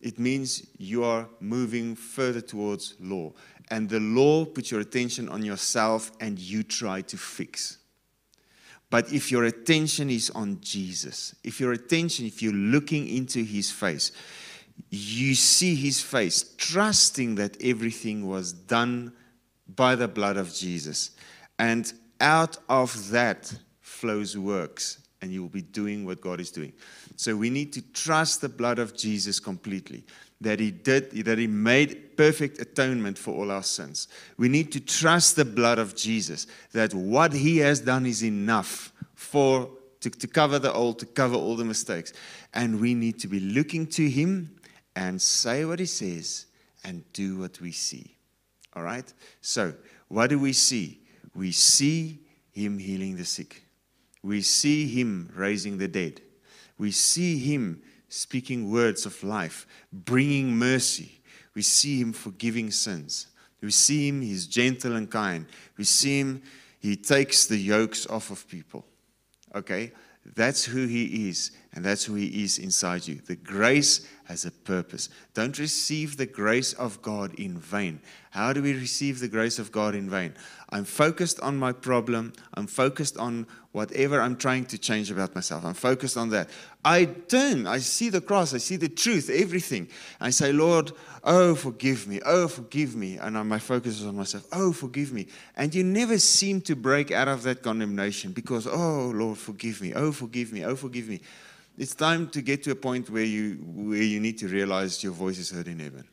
it 0.00 0.18
means 0.18 0.66
you 0.78 1.04
are 1.04 1.28
moving 1.40 1.94
further 1.94 2.40
towards 2.40 2.94
law. 3.00 3.32
And 3.70 3.88
the 3.88 4.00
law 4.00 4.44
puts 4.44 4.70
your 4.70 4.80
attention 4.80 5.28
on 5.28 5.44
yourself 5.44 6.10
and 6.20 6.38
you 6.38 6.62
try 6.62 7.02
to 7.02 7.16
fix. 7.16 7.78
But 8.90 9.12
if 9.12 9.30
your 9.30 9.44
attention 9.44 10.08
is 10.08 10.30
on 10.30 10.60
Jesus, 10.60 11.34
if 11.44 11.60
your 11.60 11.72
attention, 11.72 12.26
if 12.26 12.42
you're 12.42 12.52
looking 12.52 13.06
into 13.08 13.44
his 13.44 13.70
face, 13.70 14.12
you 14.90 15.34
see 15.34 15.74
his 15.74 16.00
face, 16.00 16.54
trusting 16.56 17.34
that 17.34 17.62
everything 17.62 18.26
was 18.26 18.52
done 18.52 19.12
by 19.76 19.94
the 19.94 20.08
blood 20.08 20.36
of 20.36 20.54
Jesus. 20.54 21.10
And 21.58 21.92
out 22.20 22.56
of 22.68 23.10
that 23.10 23.52
flows 23.80 24.38
works, 24.38 25.06
and 25.20 25.32
you 25.32 25.42
will 25.42 25.48
be 25.48 25.62
doing 25.62 26.06
what 26.06 26.20
God 26.20 26.40
is 26.40 26.50
doing. 26.50 26.72
So 27.16 27.36
we 27.36 27.50
need 27.50 27.72
to 27.74 27.82
trust 27.92 28.40
the 28.40 28.48
blood 28.48 28.78
of 28.78 28.96
Jesus 28.96 29.40
completely 29.40 30.04
that 30.40 30.60
he 30.60 30.70
did 30.70 31.10
that 31.24 31.38
he 31.38 31.46
made 31.46 32.16
perfect 32.16 32.60
atonement 32.60 33.18
for 33.18 33.34
all 33.34 33.50
our 33.50 33.62
sins. 33.62 34.08
We 34.36 34.48
need 34.48 34.70
to 34.72 34.80
trust 34.80 35.36
the 35.36 35.44
blood 35.44 35.78
of 35.78 35.96
jesus 35.96 36.46
that 36.72 36.94
what 36.94 37.32
he 37.32 37.58
has 37.58 37.80
done 37.80 38.06
is 38.06 38.22
enough 38.22 38.92
for 39.14 39.70
to, 40.00 40.10
to 40.10 40.26
cover 40.28 40.58
the 40.58 40.72
old 40.72 40.98
to 41.00 41.06
cover 41.06 41.34
all 41.34 41.56
the 41.56 41.64
mistakes. 41.64 42.12
And 42.54 42.80
we 42.80 42.94
need 42.94 43.18
to 43.20 43.28
be 43.28 43.40
looking 43.40 43.86
to 43.88 44.08
him 44.08 44.56
and 44.94 45.20
say 45.20 45.64
what 45.64 45.78
he 45.78 45.86
says 45.86 46.46
and 46.84 47.04
do 47.12 47.38
what 47.38 47.60
we 47.60 47.72
see. 47.72 48.16
All 48.74 48.82
right? 48.82 49.12
So 49.40 49.74
what 50.08 50.30
do 50.30 50.38
we 50.38 50.52
see? 50.52 51.00
We 51.34 51.52
see 51.52 52.20
him 52.52 52.78
healing 52.78 53.16
the 53.16 53.24
sick. 53.24 53.62
We 54.22 54.42
see 54.42 54.86
him 54.86 55.32
raising 55.34 55.78
the 55.78 55.88
dead. 55.88 56.20
We 56.78 56.90
see 56.92 57.38
him 57.38 57.82
speaking 58.08 58.70
words 58.70 59.06
of 59.06 59.22
life, 59.22 59.66
bringing 59.92 60.56
mercy. 60.56 61.20
We 61.54 61.62
see 61.62 62.00
him 62.00 62.12
forgiving 62.12 62.70
sins. 62.70 63.28
We 63.60 63.70
see 63.70 64.08
him, 64.08 64.22
he's 64.22 64.46
gentle 64.46 64.96
and 64.96 65.10
kind. 65.10 65.46
We 65.76 65.84
see 65.84 66.20
him, 66.20 66.42
he 66.78 66.96
takes 66.96 67.46
the 67.46 67.58
yokes 67.58 68.06
off 68.06 68.30
of 68.30 68.48
people. 68.48 68.84
Okay? 69.54 69.92
That's 70.34 70.64
who 70.64 70.86
he 70.86 71.28
is. 71.28 71.52
and 71.78 71.84
that's 71.84 72.04
who 72.04 72.14
He 72.14 72.42
is 72.42 72.58
inside 72.58 73.06
you. 73.06 73.20
The 73.24 73.36
grace 73.36 74.06
has 74.28 74.44
a 74.44 74.50
purpose. 74.50 75.08
Don't 75.32 75.58
receive 75.58 76.18
the 76.18 76.26
grace 76.26 76.74
of 76.74 77.00
God 77.00 77.34
in 77.34 77.56
vain. 77.56 77.98
How 78.30 78.52
do 78.52 78.62
we 78.62 78.74
receive 78.74 79.20
the 79.20 79.28
grace 79.28 79.58
of 79.58 79.72
God 79.72 79.94
in 79.94 80.10
vain? 80.10 80.34
I'm 80.68 80.84
focused 80.84 81.40
on 81.40 81.56
my 81.56 81.72
problem. 81.72 82.34
I'm 82.52 82.66
focused 82.66 83.16
on 83.16 83.46
whatever 83.72 84.20
I'm 84.20 84.36
trying 84.36 84.66
to 84.66 84.76
change 84.76 85.10
about 85.10 85.34
myself. 85.34 85.64
I'm 85.64 85.72
focused 85.72 86.18
on 86.18 86.28
that. 86.30 86.50
I 86.84 87.06
turn, 87.06 87.66
I 87.66 87.78
see 87.78 88.10
the 88.10 88.20
cross, 88.20 88.52
I 88.52 88.58
see 88.58 88.76
the 88.76 88.90
truth, 88.90 89.30
everything. 89.30 89.88
I 90.20 90.28
say, 90.28 90.52
Lord, 90.52 90.92
oh, 91.24 91.54
forgive 91.54 92.06
me, 92.06 92.20
oh, 92.26 92.48
forgive 92.48 92.94
me. 92.96 93.16
And 93.16 93.34
my 93.48 93.58
focus 93.58 93.98
is 93.98 94.06
on 94.06 94.16
myself, 94.16 94.46
oh, 94.52 94.74
forgive 94.74 95.10
me. 95.10 95.28
And 95.56 95.74
you 95.74 95.84
never 95.84 96.18
seem 96.18 96.60
to 96.62 96.76
break 96.76 97.10
out 97.10 97.28
of 97.28 97.44
that 97.44 97.62
condemnation 97.62 98.32
because, 98.32 98.66
oh, 98.66 99.10
Lord, 99.14 99.38
forgive 99.38 99.80
me, 99.80 99.94
oh, 99.94 100.12
forgive 100.12 100.52
me, 100.52 100.66
oh, 100.66 100.76
forgive 100.76 101.08
me. 101.08 101.20
It's 101.78 101.94
time 101.94 102.28
to 102.30 102.42
get 102.42 102.64
to 102.64 102.72
a 102.72 102.74
point 102.74 103.08
where 103.08 103.22
you, 103.22 103.54
where 103.64 104.02
you 104.02 104.18
need 104.18 104.36
to 104.38 104.48
realize 104.48 105.02
your 105.04 105.12
voice 105.12 105.38
is 105.38 105.52
heard 105.52 105.68
in 105.68 105.78
heaven. 105.78 106.04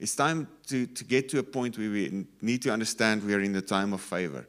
It's 0.00 0.16
time 0.16 0.48
to, 0.66 0.84
to 0.84 1.04
get 1.04 1.28
to 1.28 1.38
a 1.38 1.44
point 1.44 1.78
where 1.78 1.88
we 1.88 2.26
need 2.40 2.60
to 2.62 2.72
understand 2.72 3.22
we 3.22 3.32
are 3.32 3.40
in 3.40 3.52
the 3.52 3.62
time 3.62 3.92
of 3.92 4.00
favor. 4.00 4.48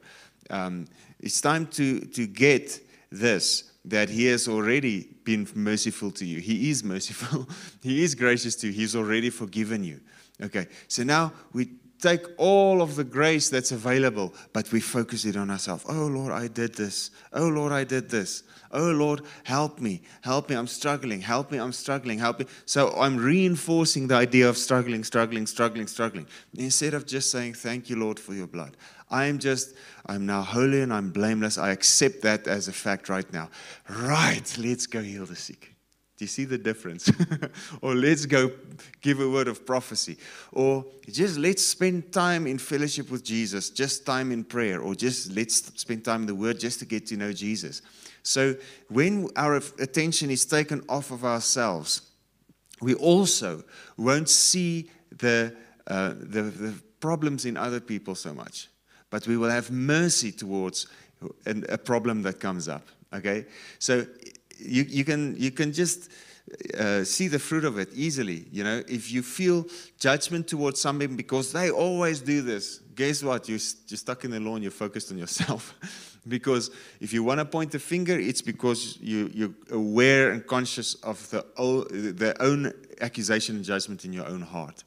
Um, 0.50 0.86
it's 1.20 1.40
time 1.40 1.68
to, 1.68 2.00
to 2.00 2.26
get 2.26 2.80
this 3.12 3.70
that 3.84 4.08
He 4.08 4.26
has 4.26 4.48
already 4.48 5.06
been 5.22 5.46
merciful 5.54 6.10
to 6.10 6.24
you. 6.24 6.40
He 6.40 6.70
is 6.70 6.82
merciful, 6.82 7.48
He 7.82 8.02
is 8.02 8.16
gracious 8.16 8.56
to 8.56 8.66
you, 8.66 8.72
He's 8.72 8.96
already 8.96 9.30
forgiven 9.30 9.84
you. 9.84 10.00
Okay, 10.42 10.66
so 10.88 11.04
now 11.04 11.32
we 11.52 11.68
take 12.04 12.26
all 12.36 12.82
of 12.82 12.96
the 12.96 13.04
grace 13.04 13.48
that's 13.48 13.72
available, 13.72 14.34
but 14.52 14.70
we 14.72 14.80
focus 14.80 15.24
it 15.24 15.36
on 15.36 15.50
ourselves. 15.50 15.84
Oh 15.88 16.06
Lord, 16.06 16.32
I 16.32 16.48
did 16.48 16.74
this. 16.74 17.10
Oh 17.32 17.48
Lord, 17.48 17.72
I 17.72 17.84
did 17.84 18.10
this. 18.10 18.42
Oh 18.70 18.90
Lord, 18.90 19.22
help 19.44 19.80
me. 19.80 20.02
Help 20.20 20.50
me. 20.50 20.56
I'm 20.56 20.66
struggling. 20.66 21.20
Help 21.20 21.50
me. 21.50 21.58
I'm 21.58 21.72
struggling. 21.72 22.18
Help 22.18 22.40
me. 22.40 22.46
So 22.66 22.92
I'm 22.98 23.16
reinforcing 23.16 24.08
the 24.08 24.16
idea 24.16 24.48
of 24.48 24.58
struggling, 24.58 25.02
struggling, 25.04 25.46
struggling, 25.46 25.86
struggling. 25.86 26.26
Instead 26.56 26.92
of 26.92 27.06
just 27.06 27.30
saying, 27.30 27.54
Thank 27.54 27.88
you, 27.88 27.96
Lord, 27.96 28.20
for 28.20 28.34
your 28.34 28.48
blood. 28.48 28.76
I 29.10 29.26
am 29.26 29.38
just, 29.38 29.74
I'm 30.06 30.26
now 30.26 30.42
holy 30.42 30.82
and 30.82 30.92
I'm 30.92 31.10
blameless. 31.10 31.56
I 31.56 31.70
accept 31.70 32.22
that 32.22 32.46
as 32.46 32.68
a 32.68 32.72
fact 32.72 33.08
right 33.08 33.30
now. 33.32 33.48
Right, 33.88 34.56
let's 34.58 34.86
go 34.86 35.00
heal 35.00 35.24
the 35.24 35.36
sick. 35.36 35.73
Do 36.16 36.24
you 36.24 36.28
see 36.28 36.44
the 36.44 36.58
difference? 36.58 37.10
or 37.82 37.94
let's 37.94 38.24
go 38.24 38.52
give 39.00 39.18
a 39.18 39.28
word 39.28 39.48
of 39.48 39.66
prophecy. 39.66 40.16
Or 40.52 40.84
just 41.10 41.38
let's 41.38 41.64
spend 41.64 42.12
time 42.12 42.46
in 42.46 42.58
fellowship 42.58 43.10
with 43.10 43.24
Jesus, 43.24 43.70
just 43.70 44.06
time 44.06 44.30
in 44.30 44.44
prayer, 44.44 44.80
or 44.80 44.94
just 44.94 45.32
let's 45.32 45.72
spend 45.80 46.04
time 46.04 46.22
in 46.22 46.26
the 46.26 46.34
Word 46.34 46.60
just 46.60 46.78
to 46.80 46.84
get 46.84 47.06
to 47.06 47.16
know 47.16 47.32
Jesus. 47.32 47.82
So 48.22 48.54
when 48.88 49.28
our 49.34 49.56
attention 49.56 50.30
is 50.30 50.46
taken 50.46 50.82
off 50.88 51.10
of 51.10 51.24
ourselves, 51.24 52.02
we 52.80 52.94
also 52.94 53.64
won't 53.96 54.28
see 54.28 54.90
the, 55.10 55.54
uh, 55.86 56.14
the, 56.16 56.42
the, 56.42 56.74
problems 57.00 57.44
in 57.44 57.54
other 57.58 57.80
people 57.80 58.14
so 58.14 58.32
much, 58.32 58.68
but 59.10 59.26
we 59.26 59.36
will 59.36 59.50
have 59.50 59.70
mercy 59.70 60.32
towards 60.32 60.86
a 61.44 61.76
problem 61.76 62.22
that 62.22 62.40
comes 62.40 62.66
up. 62.66 62.88
Okay? 63.12 63.44
So 63.78 64.06
you, 64.58 64.82
you, 64.82 65.04
can, 65.04 65.36
you 65.36 65.50
can 65.50 65.72
just. 65.72 66.10
Uh, 66.78 67.02
see 67.02 67.26
the 67.26 67.38
fruit 67.38 67.64
of 67.64 67.78
it 67.78 67.88
easily. 67.94 68.46
You 68.52 68.64
know, 68.64 68.82
if 68.86 69.10
you 69.10 69.22
feel 69.22 69.64
judgment 69.98 70.46
towards 70.46 70.78
somebody 70.78 71.06
because 71.06 71.52
they 71.52 71.70
always 71.70 72.20
do 72.20 72.42
this, 72.42 72.80
guess 72.94 73.22
what? 73.22 73.48
You're, 73.48 73.60
you're 73.88 73.96
stuck 73.96 74.26
in 74.26 74.30
the 74.30 74.40
law 74.40 74.54
and 74.54 74.62
you're 74.62 74.70
focused 74.70 75.10
on 75.10 75.16
yourself. 75.16 75.74
Because 76.26 76.70
if 77.00 77.12
you 77.12 77.22
want 77.22 77.40
to 77.40 77.44
point 77.44 77.72
the 77.72 77.78
finger, 77.78 78.18
it's 78.18 78.40
because 78.40 78.98
you, 79.00 79.30
you're 79.34 79.54
aware 79.70 80.30
and 80.30 80.46
conscious 80.46 80.94
of 80.96 81.28
the, 81.30 81.44
the 82.16 82.34
own 82.40 82.72
accusation 83.00 83.56
and 83.56 83.64
judgment 83.64 84.04
in 84.04 84.12
your 84.12 84.26
own 84.26 84.40
heart. 84.40 84.84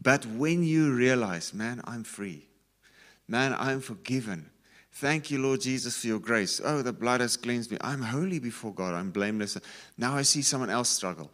But 0.00 0.24
when 0.26 0.62
you 0.62 0.94
realize, 0.94 1.52
man, 1.52 1.80
I'm 1.84 2.04
free, 2.04 2.46
man, 3.26 3.54
I'm 3.58 3.80
forgiven. 3.80 4.50
Thank 4.92 5.30
you, 5.30 5.40
Lord 5.40 5.60
Jesus, 5.60 6.00
for 6.00 6.08
your 6.08 6.18
grace. 6.18 6.60
Oh, 6.62 6.82
the 6.82 6.92
blood 6.92 7.20
has 7.20 7.36
cleansed 7.36 7.70
me. 7.70 7.78
I'm 7.80 8.02
holy 8.02 8.38
before 8.38 8.74
God. 8.74 8.94
I'm 8.94 9.10
blameless. 9.10 9.56
Now 9.96 10.16
I 10.16 10.22
see 10.22 10.42
someone 10.42 10.70
else 10.70 10.88
struggle. 10.88 11.30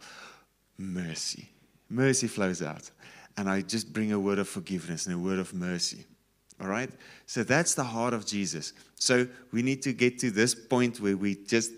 Mercy. 0.77 1.49
Mercy 1.89 2.27
flows 2.27 2.61
out. 2.61 2.89
And 3.35 3.49
I 3.49 3.61
just 3.61 3.91
bring 3.91 4.11
a 4.11 4.19
word 4.19 4.39
of 4.39 4.47
forgiveness 4.47 5.05
and 5.05 5.15
a 5.15 5.19
word 5.19 5.39
of 5.39 5.53
mercy. 5.53 6.05
All 6.61 6.67
right? 6.67 6.89
So 7.25 7.43
that's 7.43 7.73
the 7.73 7.83
heart 7.83 8.13
of 8.13 8.25
Jesus. 8.25 8.73
So 8.95 9.27
we 9.51 9.61
need 9.61 9.81
to 9.83 9.93
get 9.93 10.17
to 10.19 10.31
this 10.31 10.55
point 10.55 10.99
where 10.99 11.17
we 11.17 11.35
just 11.35 11.71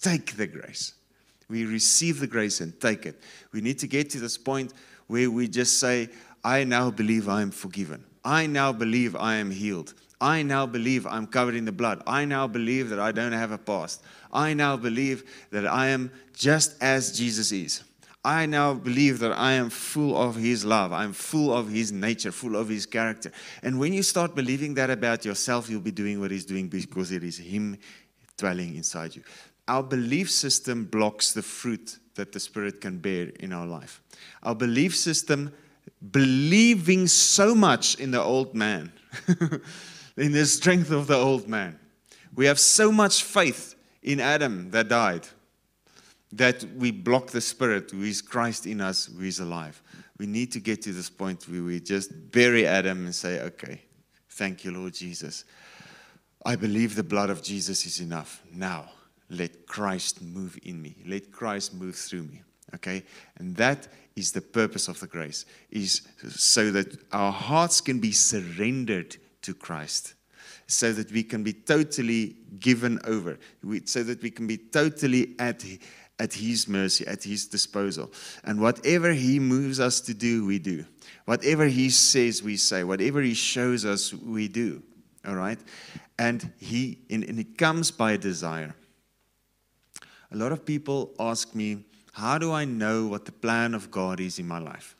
take 0.00 0.36
the 0.36 0.46
grace. 0.46 0.94
We 1.48 1.66
receive 1.66 2.20
the 2.20 2.26
grace 2.26 2.60
and 2.60 2.78
take 2.80 3.06
it. 3.06 3.20
We 3.52 3.60
need 3.60 3.78
to 3.80 3.86
get 3.86 4.10
to 4.10 4.20
this 4.20 4.38
point 4.38 4.72
where 5.08 5.30
we 5.30 5.48
just 5.48 5.78
say, 5.78 6.08
I 6.42 6.64
now 6.64 6.90
believe 6.90 7.28
I 7.28 7.42
am 7.42 7.50
forgiven. 7.50 8.04
I 8.24 8.46
now 8.46 8.72
believe 8.72 9.14
I 9.16 9.36
am 9.36 9.50
healed. 9.50 9.94
I 10.24 10.42
now 10.42 10.64
believe 10.64 11.06
I'm 11.06 11.26
covered 11.26 11.54
in 11.54 11.66
the 11.66 11.72
blood. 11.72 12.02
I 12.06 12.24
now 12.24 12.46
believe 12.46 12.88
that 12.88 12.98
I 12.98 13.12
don't 13.12 13.32
have 13.32 13.50
a 13.50 13.58
past. 13.58 14.02
I 14.32 14.54
now 14.54 14.74
believe 14.74 15.22
that 15.50 15.66
I 15.66 15.88
am 15.88 16.10
just 16.32 16.82
as 16.82 17.12
Jesus 17.12 17.52
is. 17.52 17.82
I 18.24 18.46
now 18.46 18.72
believe 18.72 19.18
that 19.18 19.32
I 19.32 19.52
am 19.52 19.68
full 19.68 20.16
of 20.16 20.34
His 20.34 20.64
love. 20.64 20.94
I'm 20.94 21.12
full 21.12 21.52
of 21.52 21.68
His 21.68 21.92
nature, 21.92 22.32
full 22.32 22.56
of 22.56 22.70
His 22.70 22.86
character. 22.86 23.32
And 23.62 23.78
when 23.78 23.92
you 23.92 24.02
start 24.02 24.34
believing 24.34 24.72
that 24.74 24.88
about 24.88 25.26
yourself, 25.26 25.68
you'll 25.68 25.82
be 25.82 25.90
doing 25.90 26.18
what 26.20 26.30
He's 26.30 26.46
doing 26.46 26.68
because 26.68 27.12
it 27.12 27.22
is 27.22 27.36
Him 27.36 27.76
dwelling 28.38 28.76
inside 28.76 29.14
you. 29.14 29.22
Our 29.68 29.82
belief 29.82 30.30
system 30.30 30.86
blocks 30.86 31.34
the 31.34 31.42
fruit 31.42 31.98
that 32.14 32.32
the 32.32 32.40
Spirit 32.40 32.80
can 32.80 32.96
bear 32.96 33.28
in 33.40 33.52
our 33.52 33.66
life. 33.66 34.00
Our 34.42 34.54
belief 34.54 34.96
system, 34.96 35.52
believing 36.10 37.08
so 37.08 37.54
much 37.54 37.96
in 37.96 38.10
the 38.10 38.22
old 38.22 38.54
man, 38.54 38.90
in 40.16 40.32
the 40.32 40.46
strength 40.46 40.90
of 40.90 41.06
the 41.06 41.16
old 41.16 41.48
man. 41.48 41.78
We 42.34 42.46
have 42.46 42.58
so 42.58 42.90
much 42.90 43.22
faith 43.22 43.74
in 44.02 44.20
Adam 44.20 44.70
that 44.70 44.88
died 44.88 45.26
that 46.32 46.64
we 46.76 46.90
block 46.90 47.28
the 47.28 47.40
Spirit 47.40 47.90
who 47.92 48.02
is 48.02 48.20
Christ 48.20 48.66
in 48.66 48.80
us, 48.80 49.06
who 49.06 49.24
is 49.24 49.38
alive. 49.38 49.80
We 50.18 50.26
need 50.26 50.52
to 50.52 50.60
get 50.60 50.82
to 50.82 50.92
this 50.92 51.10
point 51.10 51.48
where 51.48 51.62
we 51.62 51.80
just 51.80 52.30
bury 52.32 52.66
Adam 52.66 53.04
and 53.04 53.14
say, 53.14 53.40
okay, 53.40 53.82
thank 54.30 54.64
you, 54.64 54.72
Lord 54.72 54.94
Jesus. 54.94 55.44
I 56.44 56.56
believe 56.56 56.94
the 56.94 57.04
blood 57.04 57.30
of 57.30 57.42
Jesus 57.42 57.86
is 57.86 58.00
enough. 58.00 58.42
Now, 58.52 58.90
let 59.30 59.66
Christ 59.66 60.22
move 60.22 60.58
in 60.64 60.82
me. 60.82 60.96
Let 61.06 61.32
Christ 61.32 61.72
move 61.72 61.96
through 61.96 62.24
me. 62.24 62.42
Okay? 62.74 63.04
And 63.38 63.56
that 63.56 63.88
is 64.16 64.32
the 64.32 64.40
purpose 64.40 64.88
of 64.88 65.00
the 65.00 65.06
grace, 65.06 65.46
is 65.70 66.02
so 66.28 66.70
that 66.70 66.96
our 67.12 67.32
hearts 67.32 67.80
can 67.80 67.98
be 68.00 68.12
surrendered 68.12 69.16
to 69.44 69.54
Christ 69.54 70.14
so 70.66 70.92
that 70.92 71.10
we 71.12 71.22
can 71.22 71.42
be 71.42 71.52
totally 71.52 72.36
given 72.58 72.98
over, 73.04 73.38
we, 73.62 73.82
so 73.86 74.02
that 74.02 74.22
we 74.22 74.30
can 74.30 74.46
be 74.46 74.56
totally 74.56 75.34
at 75.38 75.62
at 76.18 76.32
His 76.32 76.68
mercy, 76.68 77.06
at 77.06 77.24
His 77.24 77.46
disposal. 77.46 78.12
And 78.44 78.60
whatever 78.60 79.12
He 79.12 79.40
moves 79.40 79.80
us 79.80 80.00
to 80.02 80.14
do, 80.14 80.46
we 80.46 80.58
do. 80.58 80.84
Whatever 81.24 81.66
He 81.66 81.90
says, 81.90 82.42
we 82.42 82.56
say. 82.56 82.84
Whatever 82.84 83.20
He 83.20 83.34
shows 83.34 83.84
us, 83.84 84.12
we 84.12 84.48
do. 84.48 84.82
All 85.26 85.34
right? 85.34 85.58
And, 86.18 86.52
he, 86.58 86.98
and, 87.10 87.24
and 87.24 87.40
it 87.40 87.58
comes 87.58 87.90
by 87.90 88.16
desire. 88.16 88.74
A 90.30 90.36
lot 90.36 90.52
of 90.52 90.64
people 90.64 91.12
ask 91.18 91.54
me, 91.54 91.84
How 92.12 92.38
do 92.38 92.52
I 92.52 92.64
know 92.64 93.06
what 93.06 93.24
the 93.24 93.32
plan 93.32 93.74
of 93.74 93.90
God 93.90 94.20
is 94.20 94.38
in 94.38 94.46
my 94.46 94.58
life? 94.58 94.94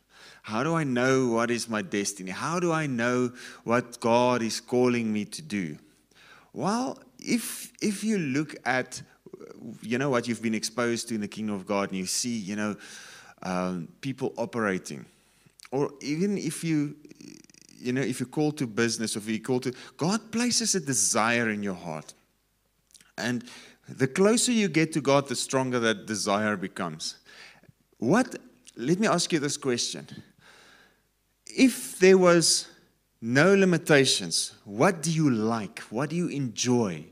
How 0.44 0.62
do 0.62 0.74
I 0.74 0.84
know 0.84 1.28
what 1.28 1.50
is 1.50 1.68
my 1.68 1.82
destiny? 1.82 2.30
How 2.30 2.60
do 2.60 2.70
I 2.70 2.86
know 2.86 3.32
what 3.64 3.98
God 3.98 4.42
is 4.42 4.60
calling 4.60 5.12
me 5.12 5.24
to 5.24 5.42
do? 5.42 5.78
Well, 6.52 6.98
if, 7.18 7.72
if 7.80 8.04
you 8.04 8.18
look 8.18 8.54
at 8.64 9.02
you 9.82 9.98
know 9.98 10.10
what 10.10 10.28
you've 10.28 10.42
been 10.42 10.54
exposed 10.54 11.08
to 11.08 11.14
in 11.14 11.20
the 11.20 11.28
kingdom 11.28 11.54
of 11.54 11.66
God, 11.66 11.90
and 11.90 11.98
you 11.98 12.06
see, 12.06 12.36
you 12.36 12.56
know, 12.56 12.76
um, 13.42 13.88
people 14.00 14.32
operating, 14.36 15.04
or 15.70 15.90
even 16.00 16.38
if 16.38 16.62
you, 16.62 16.96
you 17.78 17.92
know, 17.92 18.00
if 18.00 18.20
you're 18.20 18.28
called 18.28 18.58
to 18.58 18.66
business 18.66 19.16
or 19.16 19.20
if 19.20 19.28
you 19.28 19.40
call 19.40 19.60
to, 19.60 19.72
God 19.96 20.30
places 20.30 20.74
a 20.74 20.80
desire 20.80 21.50
in 21.50 21.62
your 21.62 21.74
heart, 21.74 22.14
and 23.16 23.44
the 23.88 24.06
closer 24.06 24.52
you 24.52 24.68
get 24.68 24.92
to 24.92 25.00
God, 25.00 25.28
the 25.28 25.36
stronger 25.36 25.78
that 25.80 26.06
desire 26.06 26.56
becomes. 26.56 27.16
What? 27.98 28.36
Let 28.76 28.98
me 28.98 29.06
ask 29.06 29.32
you 29.32 29.38
this 29.38 29.56
question: 29.56 30.06
If 31.56 31.98
there 31.98 32.18
was 32.18 32.68
no 33.20 33.54
limitations, 33.54 34.52
what 34.64 35.02
do 35.02 35.10
you 35.10 35.30
like? 35.30 35.80
What 35.90 36.10
do 36.10 36.16
you 36.16 36.28
enjoy? 36.28 37.04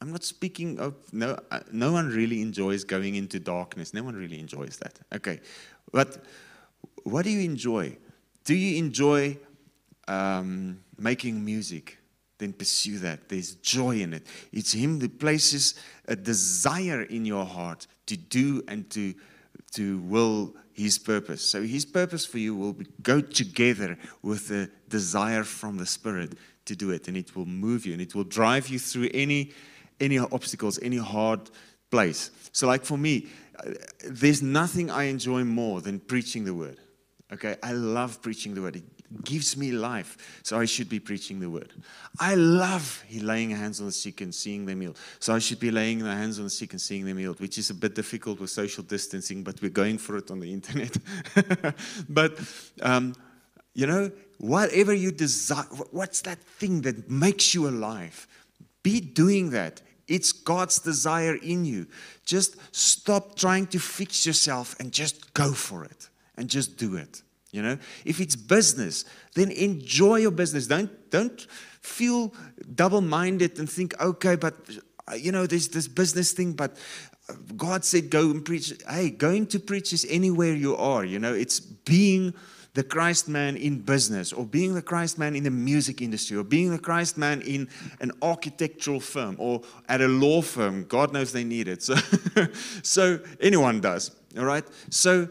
I'm 0.00 0.12
not 0.12 0.22
speaking 0.22 0.78
of 0.78 0.94
no. 1.12 1.38
Uh, 1.50 1.60
no 1.72 1.92
one 1.92 2.08
really 2.08 2.42
enjoys 2.42 2.84
going 2.84 3.14
into 3.14 3.40
darkness. 3.40 3.94
No 3.94 4.02
one 4.02 4.14
really 4.14 4.38
enjoys 4.38 4.76
that. 4.78 4.98
Okay, 5.14 5.40
but 5.92 6.22
what 7.04 7.24
do 7.24 7.30
you 7.30 7.40
enjoy? 7.40 7.96
Do 8.44 8.54
you 8.54 8.76
enjoy 8.76 9.38
um, 10.06 10.80
making 10.98 11.44
music? 11.44 11.98
then 12.38 12.52
pursue 12.52 12.98
that. 12.98 13.28
There's 13.28 13.54
joy 13.56 14.00
in 14.00 14.12
it. 14.12 14.26
It's 14.52 14.72
Him 14.72 14.98
that 15.00 15.18
places 15.18 15.74
a 16.06 16.16
desire 16.16 17.02
in 17.02 17.24
your 17.24 17.44
heart 17.44 17.86
to 18.06 18.16
do 18.16 18.62
and 18.68 18.88
to, 18.90 19.14
to 19.72 19.98
will 20.00 20.54
His 20.76 20.98
purpose. 20.98 21.42
So 21.42 21.62
His 21.62 21.86
purpose 21.86 22.26
for 22.26 22.38
you 22.38 22.54
will 22.54 22.76
go 23.02 23.20
together 23.20 23.98
with 24.22 24.48
the 24.48 24.70
desire 24.88 25.42
from 25.42 25.78
the 25.78 25.86
Spirit 25.86 26.34
to 26.66 26.76
do 26.76 26.90
it, 26.90 27.08
and 27.08 27.16
it 27.16 27.34
will 27.34 27.46
move 27.46 27.86
you 27.86 27.92
and 27.92 28.02
it 28.02 28.14
will 28.14 28.24
drive 28.24 28.68
you 28.68 28.78
through 28.78 29.08
any 29.14 29.52
any 29.98 30.18
obstacles, 30.18 30.78
any 30.82 30.98
hard 30.98 31.50
place. 31.90 32.30
So, 32.52 32.66
like 32.66 32.84
for 32.84 32.98
me, 32.98 33.28
uh, 33.58 33.70
there's 34.04 34.42
nothing 34.42 34.90
I 34.90 35.04
enjoy 35.04 35.44
more 35.44 35.80
than 35.80 36.00
preaching 36.00 36.44
the 36.44 36.54
word. 36.54 36.78
Okay, 37.32 37.56
I 37.62 37.72
love 37.72 38.20
preaching 38.20 38.54
the 38.54 38.62
word. 38.62 38.76
It 38.76 38.95
gives 39.24 39.56
me 39.56 39.72
life, 39.72 40.40
so 40.42 40.58
I 40.58 40.64
should 40.64 40.88
be 40.88 41.00
preaching 41.00 41.40
the 41.40 41.50
word. 41.50 41.72
I 42.18 42.34
love 42.34 43.04
laying 43.20 43.50
hands 43.50 43.80
on 43.80 43.86
the 43.86 43.92
sick 43.92 44.20
and 44.20 44.34
seeing 44.34 44.66
them 44.66 44.80
healed, 44.80 44.98
so 45.18 45.34
I 45.34 45.38
should 45.38 45.60
be 45.60 45.70
laying 45.70 46.02
my 46.02 46.14
hands 46.14 46.38
on 46.38 46.44
the 46.44 46.50
sick 46.50 46.72
and 46.72 46.80
seeing 46.80 47.04
them 47.04 47.18
healed, 47.18 47.40
which 47.40 47.58
is 47.58 47.70
a 47.70 47.74
bit 47.74 47.94
difficult 47.94 48.40
with 48.40 48.50
social 48.50 48.82
distancing, 48.82 49.42
but 49.42 49.60
we're 49.62 49.70
going 49.70 49.98
for 49.98 50.16
it 50.16 50.30
on 50.30 50.40
the 50.40 50.52
internet. 50.52 50.96
but 52.08 52.38
um, 52.82 53.14
you 53.74 53.86
know, 53.86 54.10
whatever 54.38 54.94
you 54.94 55.10
desire, 55.10 55.64
what's 55.90 56.22
that 56.22 56.38
thing 56.38 56.80
that 56.82 57.10
makes 57.10 57.54
you 57.54 57.68
alive? 57.68 58.26
Be 58.82 59.00
doing 59.00 59.50
that. 59.50 59.82
It's 60.08 60.32
God's 60.32 60.78
desire 60.78 61.34
in 61.34 61.64
you. 61.64 61.86
Just 62.24 62.56
stop 62.74 63.36
trying 63.36 63.66
to 63.68 63.78
fix 63.78 64.24
yourself 64.24 64.76
and 64.78 64.92
just 64.92 65.34
go 65.34 65.52
for 65.52 65.84
it 65.84 66.08
and 66.36 66.48
just 66.48 66.76
do 66.76 66.96
it. 66.96 67.22
You 67.56 67.62
know, 67.62 67.78
if 68.04 68.20
it's 68.20 68.36
business, 68.36 69.04
then 69.34 69.50
enjoy 69.50 70.16
your 70.16 70.30
business. 70.30 70.66
Don't 70.66 70.90
don't 71.10 71.40
feel 71.80 72.34
double-minded 72.74 73.58
and 73.58 73.70
think, 73.70 73.98
okay, 74.00 74.36
but 74.36 74.54
you 75.16 75.32
know, 75.32 75.46
there's 75.46 75.68
this 75.68 75.88
business 75.88 76.32
thing, 76.32 76.52
but 76.52 76.76
uh, 77.28 77.34
God 77.56 77.84
said 77.84 78.10
go 78.10 78.30
and 78.30 78.44
preach. 78.44 78.74
Hey, 78.88 79.10
going 79.10 79.46
to 79.48 79.58
preach 79.58 79.92
is 79.92 80.06
anywhere 80.08 80.52
you 80.52 80.76
are. 80.76 81.04
You 81.04 81.18
know, 81.18 81.32
it's 81.32 81.60
being 81.60 82.34
the 82.74 82.84
Christ 82.84 83.26
man 83.26 83.56
in 83.56 83.80
business, 83.80 84.34
or 84.34 84.44
being 84.44 84.74
the 84.74 84.82
Christ 84.82 85.18
man 85.18 85.34
in 85.34 85.44
the 85.44 85.50
music 85.50 86.02
industry, 86.02 86.36
or 86.36 86.44
being 86.44 86.70
the 86.70 86.78
Christ 86.78 87.16
man 87.16 87.40
in 87.40 87.68
an 88.00 88.12
architectural 88.20 89.00
firm, 89.00 89.36
or 89.38 89.62
at 89.88 90.02
a 90.02 90.08
law 90.08 90.42
firm. 90.42 90.84
God 90.84 91.12
knows 91.12 91.32
they 91.32 91.44
need 91.44 91.68
it. 91.68 91.82
So, 91.82 91.94
so 92.82 93.18
anyone 93.40 93.80
does. 93.80 94.14
All 94.36 94.44
right. 94.44 94.64
So 94.90 95.28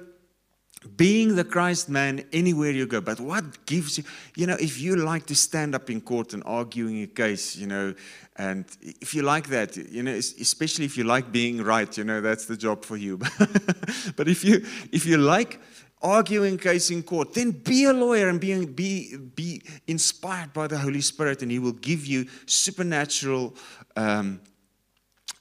being 0.86 1.36
the 1.36 1.44
Christ 1.44 1.90
man 1.90 2.24
anywhere 2.32 2.72
you 2.72 2.86
go. 2.86 3.02
But 3.02 3.20
what 3.20 3.66
gives 3.66 3.98
you, 3.98 4.04
you 4.36 4.48
know, 4.48 4.58
if 4.60 4.80
you 4.80 4.96
like 4.96 5.26
to 5.28 5.36
stand 5.36 5.76
up 5.76 5.90
in 5.90 6.02
court 6.02 6.34
and 6.34 6.44
arguing 6.46 7.02
a 7.04 7.08
case, 7.08 7.56
you 7.56 7.68
know, 7.68 7.94
and 8.38 8.66
if 8.82 9.14
you 9.14 9.22
like 9.22 9.48
that, 9.48 9.78
you 9.78 10.04
know, 10.04 10.12
especially 10.12 10.86
if 10.86 10.98
you 10.98 11.04
like 11.04 11.32
being 11.32 11.62
right, 11.64 11.98
you 11.98 12.04
know, 12.04 12.22
that's 12.22 12.46
the 12.46 12.58
job 12.58 12.84
for 12.84 12.98
you. 12.98 13.18
but 14.16 14.28
if 14.28 14.44
you 14.44 14.66
if 14.92 15.06
you 15.06 15.18
like 15.18 15.60
arguing 16.02 16.58
case 16.58 16.92
in 16.92 17.02
court, 17.02 17.34
then 17.34 17.52
be 17.52 17.86
a 17.86 17.94
lawyer 17.94 18.30
and 18.30 18.40
be, 18.40 18.66
be, 18.66 19.18
be 19.18 19.62
inspired 19.88 20.54
by 20.54 20.68
the 20.68 20.78
Holy 20.78 21.02
Spirit, 21.02 21.42
and 21.42 21.52
He 21.52 21.60
will 21.60 21.72
give 21.72 22.06
you 22.06 22.28
supernatural 22.46 23.56
um, 23.96 24.40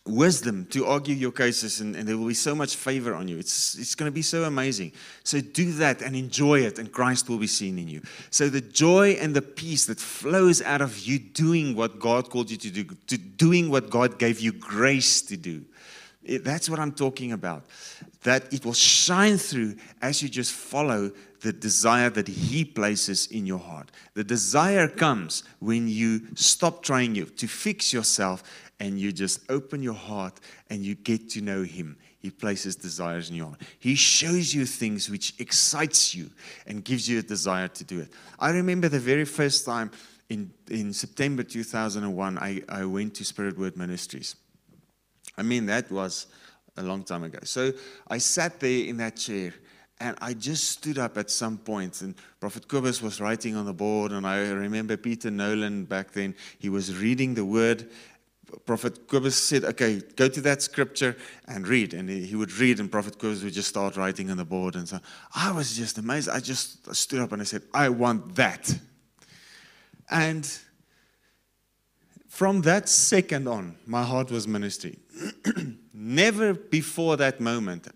wisdom 0.06 0.66
to 0.66 0.84
argue 0.84 1.14
your 1.14 1.32
cases, 1.32 1.80
and, 1.80 1.96
and, 1.96 2.06
there 2.06 2.18
will 2.18 2.28
be 2.28 2.34
so 2.34 2.54
much 2.54 2.76
favor 2.76 3.14
on 3.14 3.26
you. 3.26 3.38
It's, 3.38 3.74
it's 3.78 3.94
going 3.94 4.10
to 4.10 4.14
be 4.14 4.22
so 4.22 4.44
amazing. 4.44 4.92
So 5.22 5.40
do 5.40 5.72
that 5.72 6.02
and 6.02 6.14
enjoy 6.14 6.60
it, 6.60 6.78
and 6.78 6.92
Christ 6.92 7.28
will 7.28 7.38
be 7.38 7.46
seen 7.46 7.78
in 7.78 7.88
you. 7.88 8.02
So 8.30 8.48
the 8.48 8.60
joy 8.60 9.12
and 9.12 9.34
the 9.34 9.42
peace 9.42 9.86
that 9.86 9.98
flows 9.98 10.60
out 10.60 10.82
of 10.82 10.98
you 10.98 11.18
doing 11.18 11.74
what 11.74 11.98
God 11.98 12.28
called 12.28 12.50
you 12.50 12.58
to 12.58 12.70
do, 12.70 12.84
to 12.84 13.16
doing 13.16 13.70
what 13.70 13.88
God 13.88 14.18
gave 14.18 14.40
you 14.40 14.52
grace 14.52 15.22
to 15.22 15.36
do. 15.36 15.64
It, 16.22 16.44
that's 16.44 16.68
what 16.68 16.78
I'm 16.78 16.92
talking 16.92 17.32
about 17.32 17.64
that 18.24 18.52
it 18.52 18.64
will 18.64 18.72
shine 18.72 19.36
through 19.36 19.76
as 20.00 20.22
you 20.22 20.28
just 20.28 20.50
follow 20.52 21.12
the 21.42 21.52
desire 21.52 22.08
that 22.08 22.26
He 22.26 22.64
places 22.64 23.26
in 23.26 23.44
your 23.44 23.58
heart. 23.58 23.90
The 24.14 24.24
desire 24.24 24.88
comes 24.88 25.44
when 25.60 25.88
you 25.88 26.22
stop 26.34 26.82
trying 26.82 27.14
you, 27.14 27.26
to 27.26 27.46
fix 27.46 27.92
yourself 27.92 28.42
and 28.80 28.98
you 28.98 29.12
just 29.12 29.40
open 29.50 29.82
your 29.82 29.94
heart 29.94 30.40
and 30.70 30.84
you 30.84 30.94
get 30.94 31.30
to 31.30 31.40
know 31.40 31.62
Him. 31.62 31.96
He 32.18 32.30
places 32.30 32.76
desires 32.76 33.30
in 33.30 33.36
your 33.36 33.48
heart. 33.48 33.60
He 33.78 33.94
shows 33.94 34.54
you 34.54 34.64
things 34.66 35.10
which 35.10 35.34
excites 35.38 36.14
you 36.14 36.30
and 36.66 36.84
gives 36.84 37.08
you 37.08 37.18
a 37.18 37.22
desire 37.22 37.68
to 37.68 37.84
do 37.84 38.00
it. 38.00 38.12
I 38.38 38.50
remember 38.50 38.88
the 38.88 38.98
very 38.98 39.24
first 39.24 39.64
time 39.66 39.90
in, 40.28 40.50
in 40.70 40.92
September 40.92 41.42
2001, 41.42 42.38
I, 42.38 42.62
I 42.68 42.84
went 42.84 43.14
to 43.16 43.24
Spirit 43.24 43.58
Word 43.58 43.76
Ministries. 43.76 44.36
I 45.36 45.42
mean, 45.42 45.66
that 45.66 45.90
was 45.90 46.26
a 46.76 46.82
long 46.82 47.04
time 47.04 47.24
ago. 47.24 47.38
So 47.44 47.72
I 48.08 48.18
sat 48.18 48.60
there 48.60 48.84
in 48.86 48.96
that 48.98 49.16
chair 49.16 49.52
and 50.00 50.16
I 50.20 50.34
just 50.34 50.70
stood 50.70 50.98
up 50.98 51.16
at 51.16 51.30
some 51.30 51.56
point, 51.56 52.02
and 52.02 52.14
Prophet 52.40 52.66
Kobus 52.66 53.00
was 53.00 53.20
writing 53.20 53.54
on 53.54 53.64
the 53.64 53.72
board, 53.72 54.10
and 54.10 54.26
I 54.26 54.50
remember 54.50 54.96
Peter 54.96 55.30
Nolan 55.30 55.84
back 55.84 56.10
then, 56.10 56.34
he 56.58 56.68
was 56.68 56.96
reading 56.96 57.34
the 57.34 57.44
word. 57.44 57.88
Prophet 58.66 59.06
Kobus 59.08 59.32
said, 59.32 59.64
Okay, 59.64 60.00
go 60.16 60.28
to 60.28 60.40
that 60.42 60.62
scripture 60.62 61.16
and 61.46 61.66
read. 61.66 61.94
And 61.94 62.08
he 62.08 62.34
would 62.36 62.52
read, 62.52 62.80
and 62.80 62.90
Prophet 62.90 63.18
Kobus 63.18 63.42
would 63.44 63.52
just 63.52 63.68
start 63.68 63.96
writing 63.96 64.30
on 64.30 64.36
the 64.36 64.44
board. 64.44 64.76
And 64.76 64.88
so 64.88 65.00
I 65.34 65.52
was 65.52 65.76
just 65.76 65.98
amazed. 65.98 66.28
I 66.28 66.40
just 66.40 66.94
stood 66.94 67.20
up 67.20 67.32
and 67.32 67.42
I 67.42 67.44
said, 67.44 67.62
I 67.72 67.88
want 67.88 68.34
that. 68.36 68.78
And 70.10 70.50
from 72.28 72.62
that 72.62 72.88
second 72.88 73.48
on, 73.48 73.76
my 73.86 74.02
heart 74.02 74.30
was 74.30 74.46
ministry. 74.46 74.98
Never 75.92 76.54
before 76.54 77.16
that 77.16 77.40
moment 77.40 77.88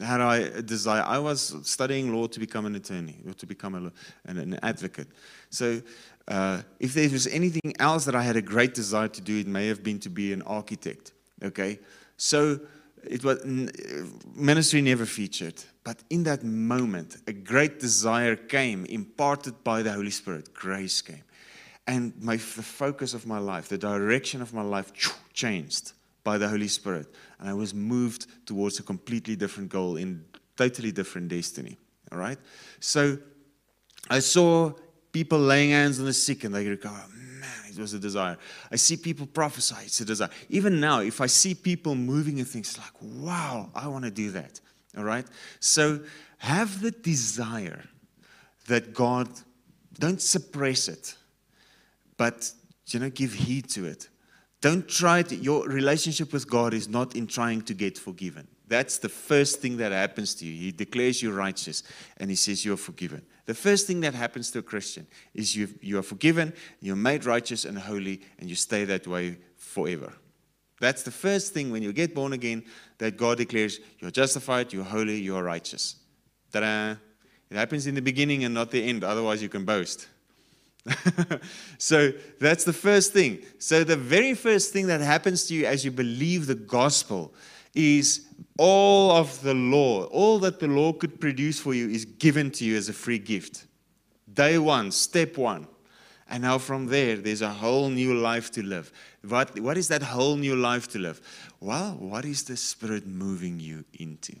had 0.00 0.20
I 0.20 0.36
a 0.36 0.62
desire. 0.62 1.02
I 1.02 1.18
was 1.18 1.54
studying 1.62 2.12
law 2.12 2.26
to 2.26 2.40
become 2.40 2.66
an 2.66 2.74
attorney 2.74 3.16
or 3.26 3.34
to 3.34 3.46
become 3.46 3.74
a, 3.74 3.92
an, 4.28 4.38
an 4.38 4.58
advocate. 4.62 5.08
So, 5.50 5.82
uh, 6.28 6.62
if 6.80 6.94
there 6.94 7.08
was 7.08 7.26
anything 7.28 7.74
else 7.78 8.04
that 8.04 8.14
I 8.14 8.22
had 8.22 8.36
a 8.36 8.42
great 8.42 8.74
desire 8.74 9.08
to 9.08 9.20
do, 9.20 9.38
it 9.38 9.46
may 9.46 9.68
have 9.68 9.82
been 9.82 10.00
to 10.00 10.10
be 10.10 10.32
an 10.32 10.42
architect. 10.42 11.12
Okay, 11.42 11.78
so 12.16 12.58
it 13.04 13.22
was 13.22 13.38
ministry 14.34 14.82
never 14.82 15.06
featured, 15.06 15.62
but 15.84 16.02
in 16.10 16.24
that 16.24 16.42
moment, 16.42 17.18
a 17.26 17.32
great 17.32 17.78
desire 17.78 18.34
came, 18.34 18.84
imparted 18.86 19.62
by 19.62 19.82
the 19.82 19.92
Holy 19.92 20.10
Spirit. 20.10 20.52
Grace 20.52 21.00
came, 21.02 21.22
and 21.86 22.12
my 22.20 22.36
the 22.36 22.62
focus 22.62 23.14
of 23.14 23.26
my 23.26 23.38
life, 23.38 23.68
the 23.68 23.78
direction 23.78 24.42
of 24.42 24.52
my 24.52 24.62
life, 24.62 24.92
changed 25.32 25.92
by 26.26 26.38
the 26.38 26.48
Holy 26.48 26.66
Spirit. 26.66 27.06
And 27.38 27.48
I 27.48 27.54
was 27.54 27.72
moved 27.72 28.26
towards 28.46 28.80
a 28.80 28.82
completely 28.82 29.36
different 29.36 29.68
goal 29.68 29.96
in 29.96 30.24
totally 30.56 30.90
different 30.90 31.28
destiny. 31.28 31.78
All 32.10 32.18
right? 32.18 32.36
So 32.80 33.16
I 34.10 34.18
saw 34.18 34.72
people 35.12 35.38
laying 35.38 35.70
hands 35.70 36.00
on 36.00 36.06
the 36.06 36.12
sick 36.12 36.42
and 36.42 36.52
they 36.52 36.64
go, 36.64 36.76
oh, 36.84 37.04
man, 37.14 37.70
it 37.70 37.78
was 37.78 37.94
a 37.94 38.00
desire. 38.00 38.36
I 38.72 38.74
see 38.74 38.96
people 38.96 39.24
prophesy, 39.24 39.76
it's 39.84 40.00
a 40.00 40.04
desire. 40.04 40.30
Even 40.48 40.80
now, 40.80 40.98
if 40.98 41.20
I 41.20 41.26
see 41.26 41.54
people 41.54 41.94
moving 41.94 42.40
and 42.40 42.48
things 42.48 42.76
like, 42.76 42.92
wow, 43.00 43.70
I 43.72 43.86
want 43.86 44.04
to 44.04 44.10
do 44.10 44.32
that. 44.32 44.60
All 44.98 45.04
right? 45.04 45.26
So 45.60 46.00
have 46.38 46.80
the 46.80 46.90
desire 46.90 47.84
that 48.66 48.92
God, 48.92 49.28
don't 50.00 50.20
suppress 50.20 50.88
it, 50.88 51.14
but 52.16 52.50
you 52.88 52.98
know, 52.98 53.10
give 53.10 53.32
heed 53.32 53.70
to 53.70 53.84
it. 53.84 54.08
Don't 54.60 54.88
try 54.88 55.22
to, 55.22 55.36
your 55.36 55.66
relationship 55.66 56.32
with 56.32 56.48
God 56.48 56.74
is 56.74 56.88
not 56.88 57.14
in 57.14 57.26
trying 57.26 57.62
to 57.62 57.74
get 57.74 57.98
forgiven. 57.98 58.48
That's 58.68 58.98
the 58.98 59.08
first 59.08 59.60
thing 59.60 59.76
that 59.76 59.92
happens 59.92 60.34
to 60.36 60.46
you. 60.46 60.52
He 60.52 60.72
declares 60.72 61.22
you 61.22 61.32
righteous 61.32 61.82
and 62.16 62.30
he 62.30 62.36
says 62.36 62.64
you're 62.64 62.76
forgiven. 62.76 63.22
The 63.44 63.54
first 63.54 63.86
thing 63.86 64.00
that 64.00 64.14
happens 64.14 64.50
to 64.52 64.58
a 64.58 64.62
Christian 64.62 65.06
is 65.34 65.54
you, 65.54 65.68
you 65.80 65.98
are 65.98 66.02
forgiven, 66.02 66.52
you're 66.80 66.96
made 66.96 67.24
righteous 67.26 67.64
and 67.64 67.78
holy, 67.78 68.22
and 68.40 68.48
you 68.48 68.56
stay 68.56 68.84
that 68.86 69.06
way 69.06 69.38
forever. 69.56 70.12
That's 70.80 71.04
the 71.04 71.12
first 71.12 71.54
thing 71.54 71.70
when 71.70 71.82
you 71.82 71.92
get 71.92 72.14
born 72.14 72.32
again 72.32 72.64
that 72.98 73.16
God 73.16 73.38
declares 73.38 73.78
you're 74.00 74.10
justified, 74.10 74.72
you're 74.72 74.84
holy, 74.84 75.20
you're 75.20 75.44
righteous. 75.44 75.96
Ta-da! 76.52 76.96
It 77.48 77.56
happens 77.56 77.86
in 77.86 77.94
the 77.94 78.02
beginning 78.02 78.42
and 78.44 78.52
not 78.52 78.72
the 78.72 78.82
end, 78.82 79.04
otherwise, 79.04 79.40
you 79.42 79.48
can 79.48 79.64
boast. 79.64 80.08
so 81.78 82.12
that's 82.38 82.64
the 82.64 82.72
first 82.72 83.12
thing. 83.12 83.42
So, 83.58 83.84
the 83.84 83.96
very 83.96 84.34
first 84.34 84.72
thing 84.72 84.86
that 84.86 85.00
happens 85.00 85.44
to 85.44 85.54
you 85.54 85.66
as 85.66 85.84
you 85.84 85.90
believe 85.90 86.46
the 86.46 86.54
gospel 86.54 87.34
is 87.74 88.26
all 88.58 89.10
of 89.12 89.40
the 89.42 89.54
law, 89.54 90.04
all 90.04 90.38
that 90.40 90.60
the 90.60 90.68
law 90.68 90.92
could 90.92 91.20
produce 91.20 91.60
for 91.60 91.74
you 91.74 91.88
is 91.88 92.04
given 92.04 92.50
to 92.52 92.64
you 92.64 92.76
as 92.76 92.88
a 92.88 92.92
free 92.92 93.18
gift. 93.18 93.66
Day 94.32 94.58
one, 94.58 94.90
step 94.90 95.36
one. 95.36 95.66
And 96.28 96.42
now 96.42 96.58
from 96.58 96.86
there, 96.86 97.16
there's 97.16 97.42
a 97.42 97.50
whole 97.50 97.88
new 97.88 98.14
life 98.14 98.50
to 98.52 98.62
live. 98.62 98.90
What, 99.26 99.60
what 99.60 99.76
is 99.76 99.88
that 99.88 100.02
whole 100.02 100.36
new 100.36 100.56
life 100.56 100.88
to 100.88 100.98
live? 100.98 101.20
Well, 101.60 101.96
what 102.00 102.24
is 102.24 102.44
the 102.44 102.56
Spirit 102.56 103.06
moving 103.06 103.60
you 103.60 103.84
into? 103.98 104.34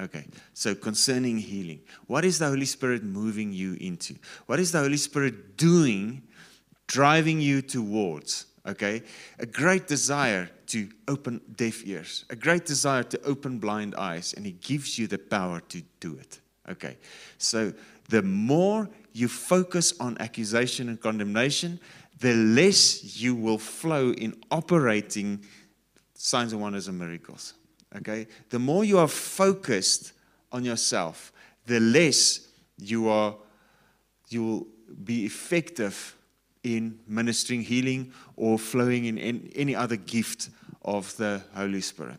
Okay, 0.00 0.26
so 0.54 0.74
concerning 0.74 1.36
healing, 1.36 1.80
what 2.06 2.24
is 2.24 2.38
the 2.38 2.48
Holy 2.48 2.64
Spirit 2.64 3.04
moving 3.04 3.52
you 3.52 3.76
into? 3.80 4.14
What 4.46 4.58
is 4.58 4.72
the 4.72 4.78
Holy 4.78 4.96
Spirit 4.96 5.56
doing 5.56 6.22
driving 6.86 7.40
you 7.40 7.60
towards, 7.60 8.46
okay? 8.66 9.02
A 9.38 9.46
great 9.46 9.86
desire 9.86 10.50
to 10.68 10.88
open 11.08 11.42
deaf 11.56 11.86
ears, 11.86 12.24
a 12.30 12.36
great 12.36 12.64
desire 12.64 13.02
to 13.02 13.22
open 13.22 13.58
blind 13.58 13.94
eyes, 13.94 14.32
and 14.32 14.46
He 14.46 14.52
gives 14.52 14.98
you 14.98 15.06
the 15.06 15.18
power 15.18 15.60
to 15.68 15.82
do 16.00 16.16
it, 16.16 16.40
okay? 16.70 16.96
So 17.36 17.74
the 18.08 18.22
more 18.22 18.88
you 19.12 19.28
focus 19.28 19.92
on 20.00 20.16
accusation 20.18 20.88
and 20.88 21.00
condemnation, 21.00 21.78
the 22.18 22.34
less 22.34 23.20
you 23.20 23.34
will 23.34 23.58
flow 23.58 24.12
in 24.12 24.34
operating 24.50 25.44
signs 26.14 26.52
and 26.52 26.62
wonders 26.62 26.88
and 26.88 26.98
miracles. 26.98 27.54
Okay? 27.96 28.26
The 28.50 28.58
more 28.58 28.84
you 28.84 28.98
are 28.98 29.08
focused 29.08 30.12
on 30.50 30.64
yourself, 30.64 31.32
the 31.66 31.80
less 31.80 32.48
you 32.78 33.08
are 33.08 33.36
you 34.28 34.44
will 34.44 34.66
be 35.04 35.26
effective 35.26 36.16
in 36.62 36.98
ministering 37.06 37.62
healing 37.62 38.12
or 38.36 38.58
flowing 38.58 39.04
in 39.04 39.18
any 39.54 39.74
other 39.74 39.96
gift 39.96 40.48
of 40.82 41.14
the 41.16 41.42
Holy 41.54 41.80
Spirit. 41.80 42.18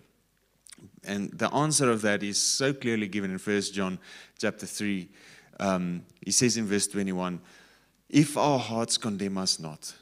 And 1.03 1.31
the 1.31 1.53
answer 1.53 1.89
of 1.89 2.01
that 2.01 2.23
is 2.23 2.41
so 2.41 2.73
clearly 2.73 3.07
given 3.07 3.31
in 3.31 3.39
1 3.39 3.61
John 3.73 3.99
chapter 4.37 4.65
3. 4.65 5.09
Um, 5.59 6.03
he 6.21 6.31
says 6.31 6.57
in 6.57 6.65
verse 6.65 6.87
21 6.87 7.39
If 8.09 8.37
our 8.37 8.59
hearts 8.59 8.97
condemn 8.97 9.37
us 9.37 9.59
not, 9.59 9.93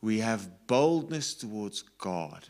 we 0.00 0.18
have 0.18 0.66
boldness 0.66 1.34
towards 1.34 1.82
God 1.82 2.48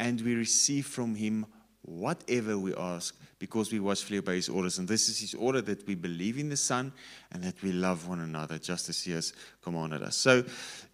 and 0.00 0.18
we 0.22 0.34
receive 0.34 0.86
from 0.86 1.14
Him 1.14 1.44
whatever 1.82 2.58
we 2.58 2.74
ask 2.74 3.14
because 3.40 3.72
we 3.72 3.80
watchfully 3.80 4.18
obey 4.18 4.36
his 4.36 4.50
orders. 4.50 4.78
And 4.78 4.86
this 4.86 5.08
is 5.08 5.18
his 5.18 5.34
order 5.34 5.62
that 5.62 5.86
we 5.86 5.94
believe 5.94 6.38
in 6.38 6.50
the 6.50 6.56
Son 6.56 6.92
and 7.32 7.42
that 7.42 7.60
we 7.62 7.72
love 7.72 8.06
one 8.06 8.20
another 8.20 8.58
just 8.58 8.90
as 8.90 9.02
he 9.02 9.12
has 9.12 9.32
commanded 9.62 10.02
us. 10.02 10.16
So 10.16 10.44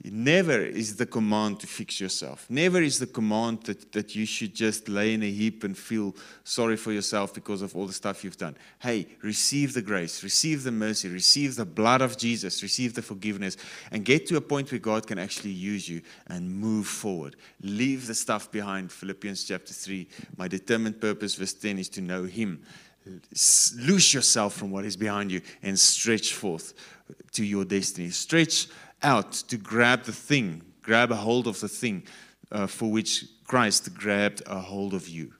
never 0.04 0.60
is 0.60 0.94
the 0.94 1.06
command 1.06 1.58
to 1.60 1.66
fix 1.66 2.00
yourself. 2.00 2.46
Never 2.48 2.80
is 2.80 3.00
the 3.00 3.06
command 3.06 3.64
that, 3.64 3.90
that 3.92 4.14
you 4.14 4.26
should 4.26 4.54
just 4.54 4.88
lay 4.88 5.14
in 5.14 5.24
a 5.24 5.30
heap 5.30 5.64
and 5.64 5.76
feel 5.76 6.14
sorry 6.44 6.76
for 6.76 6.92
yourself 6.92 7.34
because 7.34 7.62
of 7.62 7.74
all 7.74 7.86
the 7.86 7.92
stuff 7.92 8.22
you've 8.22 8.36
done. 8.36 8.56
Hey, 8.78 9.08
receive 9.22 9.74
the 9.74 9.82
grace, 9.82 10.22
receive 10.22 10.62
the 10.62 10.70
mercy, 10.70 11.08
receive 11.08 11.56
the 11.56 11.66
blood 11.66 12.00
of 12.00 12.16
Jesus, 12.16 12.62
receive 12.62 12.94
the 12.94 13.02
forgiveness, 13.02 13.56
and 13.90 14.04
get 14.04 14.28
to 14.28 14.36
a 14.36 14.40
point 14.40 14.70
where 14.70 14.78
God 14.78 15.04
can 15.04 15.18
actually 15.18 15.50
use 15.50 15.88
you 15.88 16.00
and 16.28 16.48
move 16.48 16.86
forward. 16.86 17.34
Leave 17.60 18.06
the 18.06 18.14
stuff 18.14 18.52
behind. 18.52 18.92
Philippians 18.92 19.42
chapter 19.42 19.74
3. 19.74 20.06
My 20.36 20.46
determined 20.46 21.00
purpose, 21.00 21.34
verse 21.34 21.54
10, 21.54 21.80
is 21.80 21.88
to 21.88 22.00
know 22.00 22.22
him. 22.22 22.35
Loose 22.36 24.14
yourself 24.14 24.54
from 24.54 24.70
what 24.70 24.84
is 24.84 24.96
behind 24.96 25.30
you 25.30 25.40
and 25.62 25.78
stretch 25.78 26.34
forth 26.34 26.74
to 27.32 27.44
your 27.44 27.64
destiny. 27.64 28.10
Stretch 28.10 28.66
out 29.02 29.32
to 29.32 29.56
grab 29.56 30.02
the 30.02 30.12
thing, 30.12 30.62
grab 30.82 31.12
a 31.12 31.16
hold 31.16 31.46
of 31.46 31.60
the 31.60 31.68
thing 31.68 32.02
uh, 32.50 32.66
for 32.66 32.90
which 32.90 33.24
Christ 33.44 33.94
grabbed 33.94 34.42
a 34.46 34.60
hold 34.60 34.94
of 34.94 35.08
you. 35.08 35.32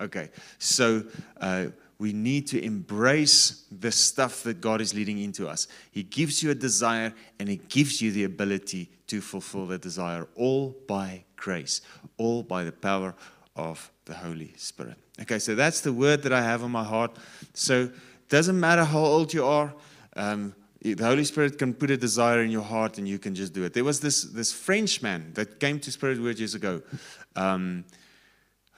Okay, 0.00 0.30
so 0.58 1.04
uh, 1.40 1.66
we 1.98 2.12
need 2.12 2.46
to 2.48 2.62
embrace 2.62 3.64
the 3.70 3.90
stuff 3.90 4.42
that 4.42 4.60
God 4.60 4.80
is 4.80 4.92
leading 4.92 5.18
into 5.20 5.48
us. 5.48 5.68
He 5.90 6.02
gives 6.02 6.42
you 6.42 6.50
a 6.50 6.54
desire 6.54 7.14
and 7.38 7.48
He 7.48 7.56
gives 7.56 8.02
you 8.02 8.12
the 8.12 8.24
ability 8.24 8.90
to 9.06 9.20
fulfill 9.20 9.66
that 9.68 9.82
desire, 9.82 10.26
all 10.34 10.76
by 10.86 11.24
grace, 11.36 11.80
all 12.18 12.42
by 12.42 12.64
the 12.64 12.72
power 12.72 13.14
of 13.54 13.90
the 14.04 14.14
Holy 14.14 14.52
Spirit. 14.56 14.98
Okay, 15.22 15.38
so 15.38 15.54
that's 15.54 15.80
the 15.80 15.92
word 15.92 16.22
that 16.22 16.32
I 16.32 16.42
have 16.42 16.62
on 16.62 16.70
my 16.70 16.84
heart. 16.84 17.16
So 17.54 17.84
it 17.84 18.28
doesn't 18.28 18.58
matter 18.58 18.84
how 18.84 19.00
old 19.00 19.32
you 19.32 19.44
are. 19.44 19.72
Um, 20.14 20.54
the 20.82 21.04
Holy 21.04 21.24
Spirit 21.24 21.58
can 21.58 21.74
put 21.74 21.90
a 21.90 21.96
desire 21.96 22.42
in 22.42 22.50
your 22.50 22.62
heart 22.62 22.98
and 22.98 23.08
you 23.08 23.18
can 23.18 23.34
just 23.34 23.52
do 23.52 23.64
it. 23.64 23.72
There 23.72 23.84
was 23.84 24.00
this, 24.00 24.22
this 24.22 24.52
French 24.52 25.02
man 25.02 25.32
that 25.34 25.58
came 25.58 25.80
to 25.80 25.90
Spirit 25.90 26.20
Word 26.20 26.38
years 26.38 26.54
ago. 26.54 26.82
Um, 27.34 27.84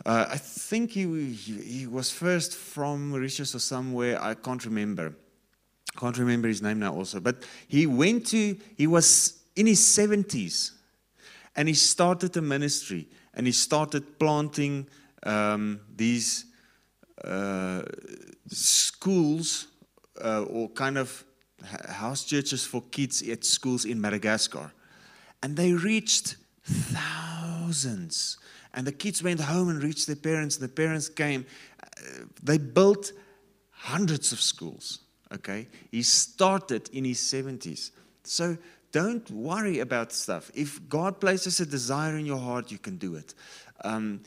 uh, 0.07 0.27
I 0.31 0.37
think 0.39 0.93
he, 0.93 1.33
he, 1.33 1.61
he, 1.61 1.87
was 1.87 2.11
first 2.11 2.55
from 2.55 3.11
Mauritius 3.11 3.55
or 3.55 3.59
somewhere. 3.59 4.23
I 4.23 4.35
can't 4.35 4.65
remember. 4.65 5.15
Can't 5.97 6.17
remember 6.17 6.49
his 6.49 6.63
name 6.63 6.79
now 6.79 6.95
also. 6.95 7.19
But 7.19 7.45
he 7.67 7.87
went 7.87 8.27
to, 8.29 8.57
he 8.77 8.87
was 8.87 9.43
in 9.57 9.67
his 9.67 9.81
70s 9.81 10.73
and 11.57 11.67
he 11.67 11.75
started 11.75 12.37
a 12.37 12.43
ministry 12.43 13.09
and 13.35 13.45
he 13.47 13.53
started 13.53 14.19
planting 14.19 14.87
um, 15.23 15.81
these 15.95 16.47
uh, 17.25 17.83
schools 18.49 19.67
uh, 20.23 20.43
or 20.43 20.69
kind 20.71 20.99
of 20.99 21.25
house 21.89 22.25
churches 22.25 22.65
for 22.65 22.83
kids 22.91 23.23
at 23.29 23.45
schools 23.45 23.85
in 23.85 24.01
Madagascar. 24.01 24.73
And 25.43 25.57
they 25.57 25.73
reached 25.73 26.37
thousands. 26.65 28.39
And 28.75 28.87
the 28.87 28.93
kids 28.93 29.23
went 29.23 29.41
home 29.41 29.69
and 29.69 29.83
reached 29.83 30.07
their 30.07 30.17
parents, 30.17 30.57
and 30.57 30.65
the 30.65 30.73
parents 30.73 31.09
came. 31.09 31.47
Uh, 31.83 32.25
they 32.43 32.59
built 32.59 33.13
hundreds 33.71 34.33
of 34.33 34.41
schools. 34.41 35.01
Okay? 35.33 35.69
He 35.91 36.03
started 36.03 36.89
in 36.93 37.05
his 37.05 37.19
70s. 37.19 37.91
So 38.25 38.57
don't 38.93 39.31
worry 39.31 39.81
about 39.81 40.13
stuff. 40.13 40.51
If 40.55 40.89
God 40.89 41.21
places 41.21 41.61
a 41.61 41.67
desire 41.67 42.17
in 42.17 42.27
your 42.27 42.39
heart, 42.39 42.71
you 42.71 42.79
can 42.79 42.97
do 42.97 43.15
it. 43.17 43.35
Um, 43.85 44.21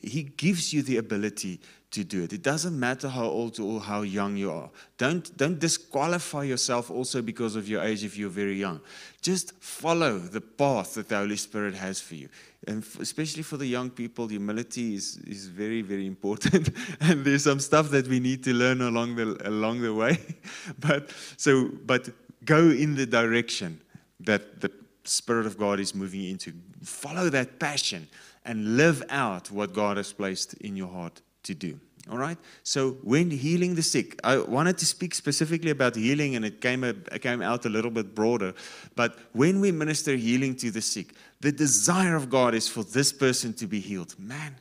he 0.00 0.22
gives 0.22 0.72
you 0.72 0.82
the 0.82 0.98
ability 0.98 1.60
to 1.90 2.04
do 2.04 2.24
it. 2.24 2.32
It 2.32 2.42
doesn't 2.42 2.78
matter 2.78 3.08
how 3.08 3.24
old 3.24 3.58
or 3.60 3.80
how 3.80 4.02
young 4.02 4.36
you 4.36 4.50
are. 4.50 4.68
Don't, 4.98 5.34
don't 5.36 5.58
disqualify 5.58 6.42
yourself 6.42 6.90
also 6.90 7.22
because 7.22 7.54
of 7.54 7.68
your 7.68 7.82
age 7.82 8.04
if 8.04 8.18
you're 8.18 8.30
very 8.30 8.58
young. 8.58 8.80
Just 9.22 9.54
follow 9.62 10.18
the 10.18 10.40
path 10.40 10.94
that 10.94 11.08
the 11.08 11.16
Holy 11.16 11.36
Spirit 11.36 11.74
has 11.74 12.00
for 12.00 12.16
you. 12.16 12.28
And 12.66 12.84
especially 12.98 13.42
for 13.42 13.58
the 13.58 13.66
young 13.66 13.90
people, 13.90 14.26
humility 14.26 14.94
is, 14.94 15.18
is 15.18 15.46
very, 15.46 15.82
very 15.82 16.06
important. 16.06 16.70
and 17.00 17.24
there's 17.24 17.44
some 17.44 17.60
stuff 17.60 17.90
that 17.90 18.08
we 18.08 18.18
need 18.20 18.42
to 18.44 18.52
learn 18.52 18.80
along 18.80 19.14
the, 19.16 19.48
along 19.48 19.82
the 19.82 19.94
way. 19.94 20.18
but, 20.78 21.10
so, 21.36 21.70
but 21.86 22.08
go 22.44 22.70
in 22.70 22.96
the 22.96 23.06
direction 23.06 23.80
that 24.20 24.60
the 24.60 24.70
Spirit 25.04 25.46
of 25.46 25.58
God 25.58 25.78
is 25.78 25.94
moving 25.94 26.24
into. 26.24 26.52
Follow 26.82 27.28
that 27.30 27.60
passion 27.60 28.08
and 28.44 28.76
live 28.76 29.02
out 29.08 29.50
what 29.50 29.72
God 29.72 29.96
has 29.96 30.12
placed 30.12 30.54
in 30.54 30.76
your 30.76 30.88
heart 30.88 31.20
to 31.44 31.54
do. 31.54 31.78
All 32.10 32.18
right? 32.18 32.36
So, 32.62 32.92
when 33.02 33.30
healing 33.30 33.74
the 33.74 33.82
sick, 33.82 34.20
I 34.22 34.36
wanted 34.36 34.76
to 34.78 34.86
speak 34.86 35.14
specifically 35.14 35.70
about 35.70 35.96
healing 35.96 36.36
and 36.36 36.44
it 36.44 36.60
came, 36.60 36.84
a, 36.84 36.88
it 36.90 37.22
came 37.22 37.40
out 37.40 37.64
a 37.64 37.70
little 37.70 37.90
bit 37.90 38.14
broader. 38.14 38.52
But 38.94 39.18
when 39.32 39.60
we 39.60 39.72
minister 39.72 40.14
healing 40.14 40.54
to 40.56 40.70
the 40.70 40.82
sick, 40.82 41.14
the 41.40 41.50
desire 41.50 42.14
of 42.14 42.28
God 42.28 42.54
is 42.54 42.68
for 42.68 42.84
this 42.84 43.10
person 43.10 43.54
to 43.54 43.66
be 43.66 43.80
healed. 43.80 44.14
Man, 44.18 44.54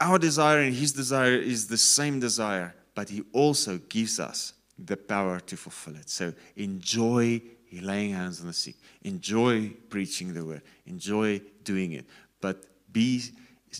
our 0.00 0.18
desire 0.18 0.60
and 0.62 0.74
his 0.74 0.92
desire 0.92 1.36
is 1.36 1.68
the 1.68 1.76
same 1.76 2.18
desire, 2.18 2.74
but 2.96 3.08
he 3.08 3.22
also 3.32 3.78
gives 3.88 4.18
us 4.18 4.54
the 4.76 4.96
power 4.96 5.38
to 5.38 5.56
fulfill 5.56 5.94
it. 5.94 6.10
So, 6.10 6.32
enjoy 6.56 7.40
laying 7.80 8.12
hands 8.12 8.40
on 8.40 8.46
the 8.46 8.52
sick. 8.52 8.76
Enjoy 9.02 9.70
preaching 9.88 10.34
the 10.34 10.44
word. 10.44 10.62
Enjoy 10.86 11.40
doing 11.64 11.92
it. 11.92 12.06
But 12.40 12.64
be 12.92 13.22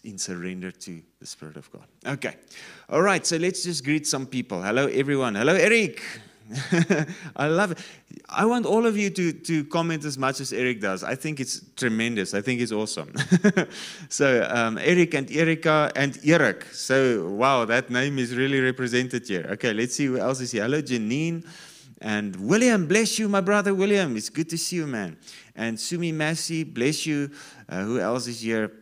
in 0.05 0.19
surrender 0.19 0.71
to 0.71 1.03
the 1.21 1.27
Spirit 1.27 1.57
of 1.57 1.71
God. 1.71 1.85
Okay. 2.07 2.37
All 2.89 3.03
right. 3.03 3.25
So 3.27 3.37
let's 3.37 3.63
just 3.65 3.85
greet 3.85 4.07
some 4.07 4.27
people. 4.27 4.63
Hello, 4.63 4.87
everyone. 4.87 5.35
Hello, 5.35 5.55
Eric. 5.55 6.03
I 7.37 7.47
love 7.47 7.73
it. 7.73 7.79
I 8.29 8.45
want 8.47 8.67
all 8.67 8.87
of 8.87 8.97
you 8.97 9.11
to, 9.11 9.33
to 9.33 9.65
comment 9.65 10.05
as 10.05 10.19
much 10.19 10.41
as 10.41 10.53
Eric 10.53 10.81
does. 10.81 11.05
I 11.05 11.15
think 11.15 11.41
it's 11.41 11.61
tremendous. 11.77 12.35
I 12.35 12.41
think 12.41 12.61
it's 12.61 12.73
awesome. 12.73 13.13
so, 14.09 14.47
um, 14.51 14.79
Eric 14.79 15.15
and 15.15 15.31
Erica 15.31 15.93
and 15.95 16.19
Eric. 16.25 16.65
So, 16.73 17.29
wow, 17.29 17.65
that 17.67 17.91
name 17.91 18.19
is 18.19 18.35
really 18.35 18.61
represented 18.61 19.27
here. 19.27 19.47
Okay, 19.53 19.73
let's 19.73 19.95
see 19.95 20.07
who 20.07 20.19
else 20.19 20.41
is 20.41 20.51
here. 20.51 20.63
Hello, 20.63 20.83
Janine. 20.83 21.47
And 22.03 22.35
William, 22.35 22.89
bless 22.89 23.17
you, 23.21 23.29
my 23.29 23.41
brother 23.41 23.73
William. 23.73 24.17
It's 24.17 24.29
good 24.29 24.49
to 24.51 24.59
see 24.59 24.77
you, 24.77 24.89
man. 24.89 25.17
And 25.55 25.79
Sumi 25.79 26.11
Massey, 26.11 26.65
bless 26.65 27.07
you. 27.07 27.31
Uh, 27.69 27.85
who 27.85 28.01
else 28.01 28.27
is 28.27 28.41
here? 28.41 28.73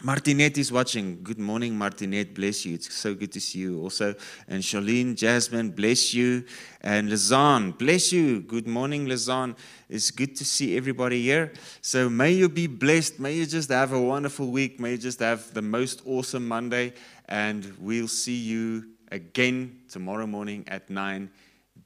Martinette 0.00 0.56
is 0.56 0.70
watching. 0.70 1.24
Good 1.24 1.40
morning, 1.40 1.76
Martinette. 1.76 2.36
Bless 2.36 2.64
you. 2.64 2.74
It's 2.74 2.94
so 2.94 3.14
good 3.14 3.32
to 3.32 3.40
see 3.40 3.60
you 3.60 3.82
also. 3.82 4.14
And 4.46 4.62
Charlene, 4.62 5.16
Jasmine, 5.16 5.70
bless 5.70 6.14
you. 6.14 6.44
And 6.82 7.08
Lazan, 7.08 7.76
bless 7.76 8.12
you. 8.12 8.42
Good 8.42 8.68
morning, 8.68 9.06
Lazan. 9.06 9.56
It's 9.88 10.12
good 10.12 10.36
to 10.36 10.44
see 10.44 10.76
everybody 10.76 11.22
here. 11.22 11.52
So 11.80 12.08
may 12.08 12.30
you 12.30 12.48
be 12.48 12.68
blessed. 12.68 13.18
May 13.18 13.32
you 13.32 13.46
just 13.46 13.70
have 13.70 13.92
a 13.92 14.00
wonderful 14.00 14.52
week. 14.52 14.78
May 14.78 14.92
you 14.92 14.98
just 14.98 15.18
have 15.18 15.52
the 15.52 15.62
most 15.62 16.02
awesome 16.06 16.46
Monday. 16.46 16.92
And 17.28 17.74
we'll 17.80 18.06
see 18.06 18.36
you 18.36 18.90
again 19.10 19.80
tomorrow 19.88 20.28
morning 20.28 20.62
at 20.68 20.88
9 20.88 21.28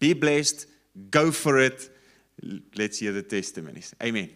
be 0.01 0.15
blessed. 0.15 0.67
Go 1.11 1.31
for 1.31 1.61
it. 1.61 1.89
Let's 2.75 2.99
hear 2.99 3.13
the 3.13 3.23
testimonies. 3.23 3.95
Amen. 4.03 4.31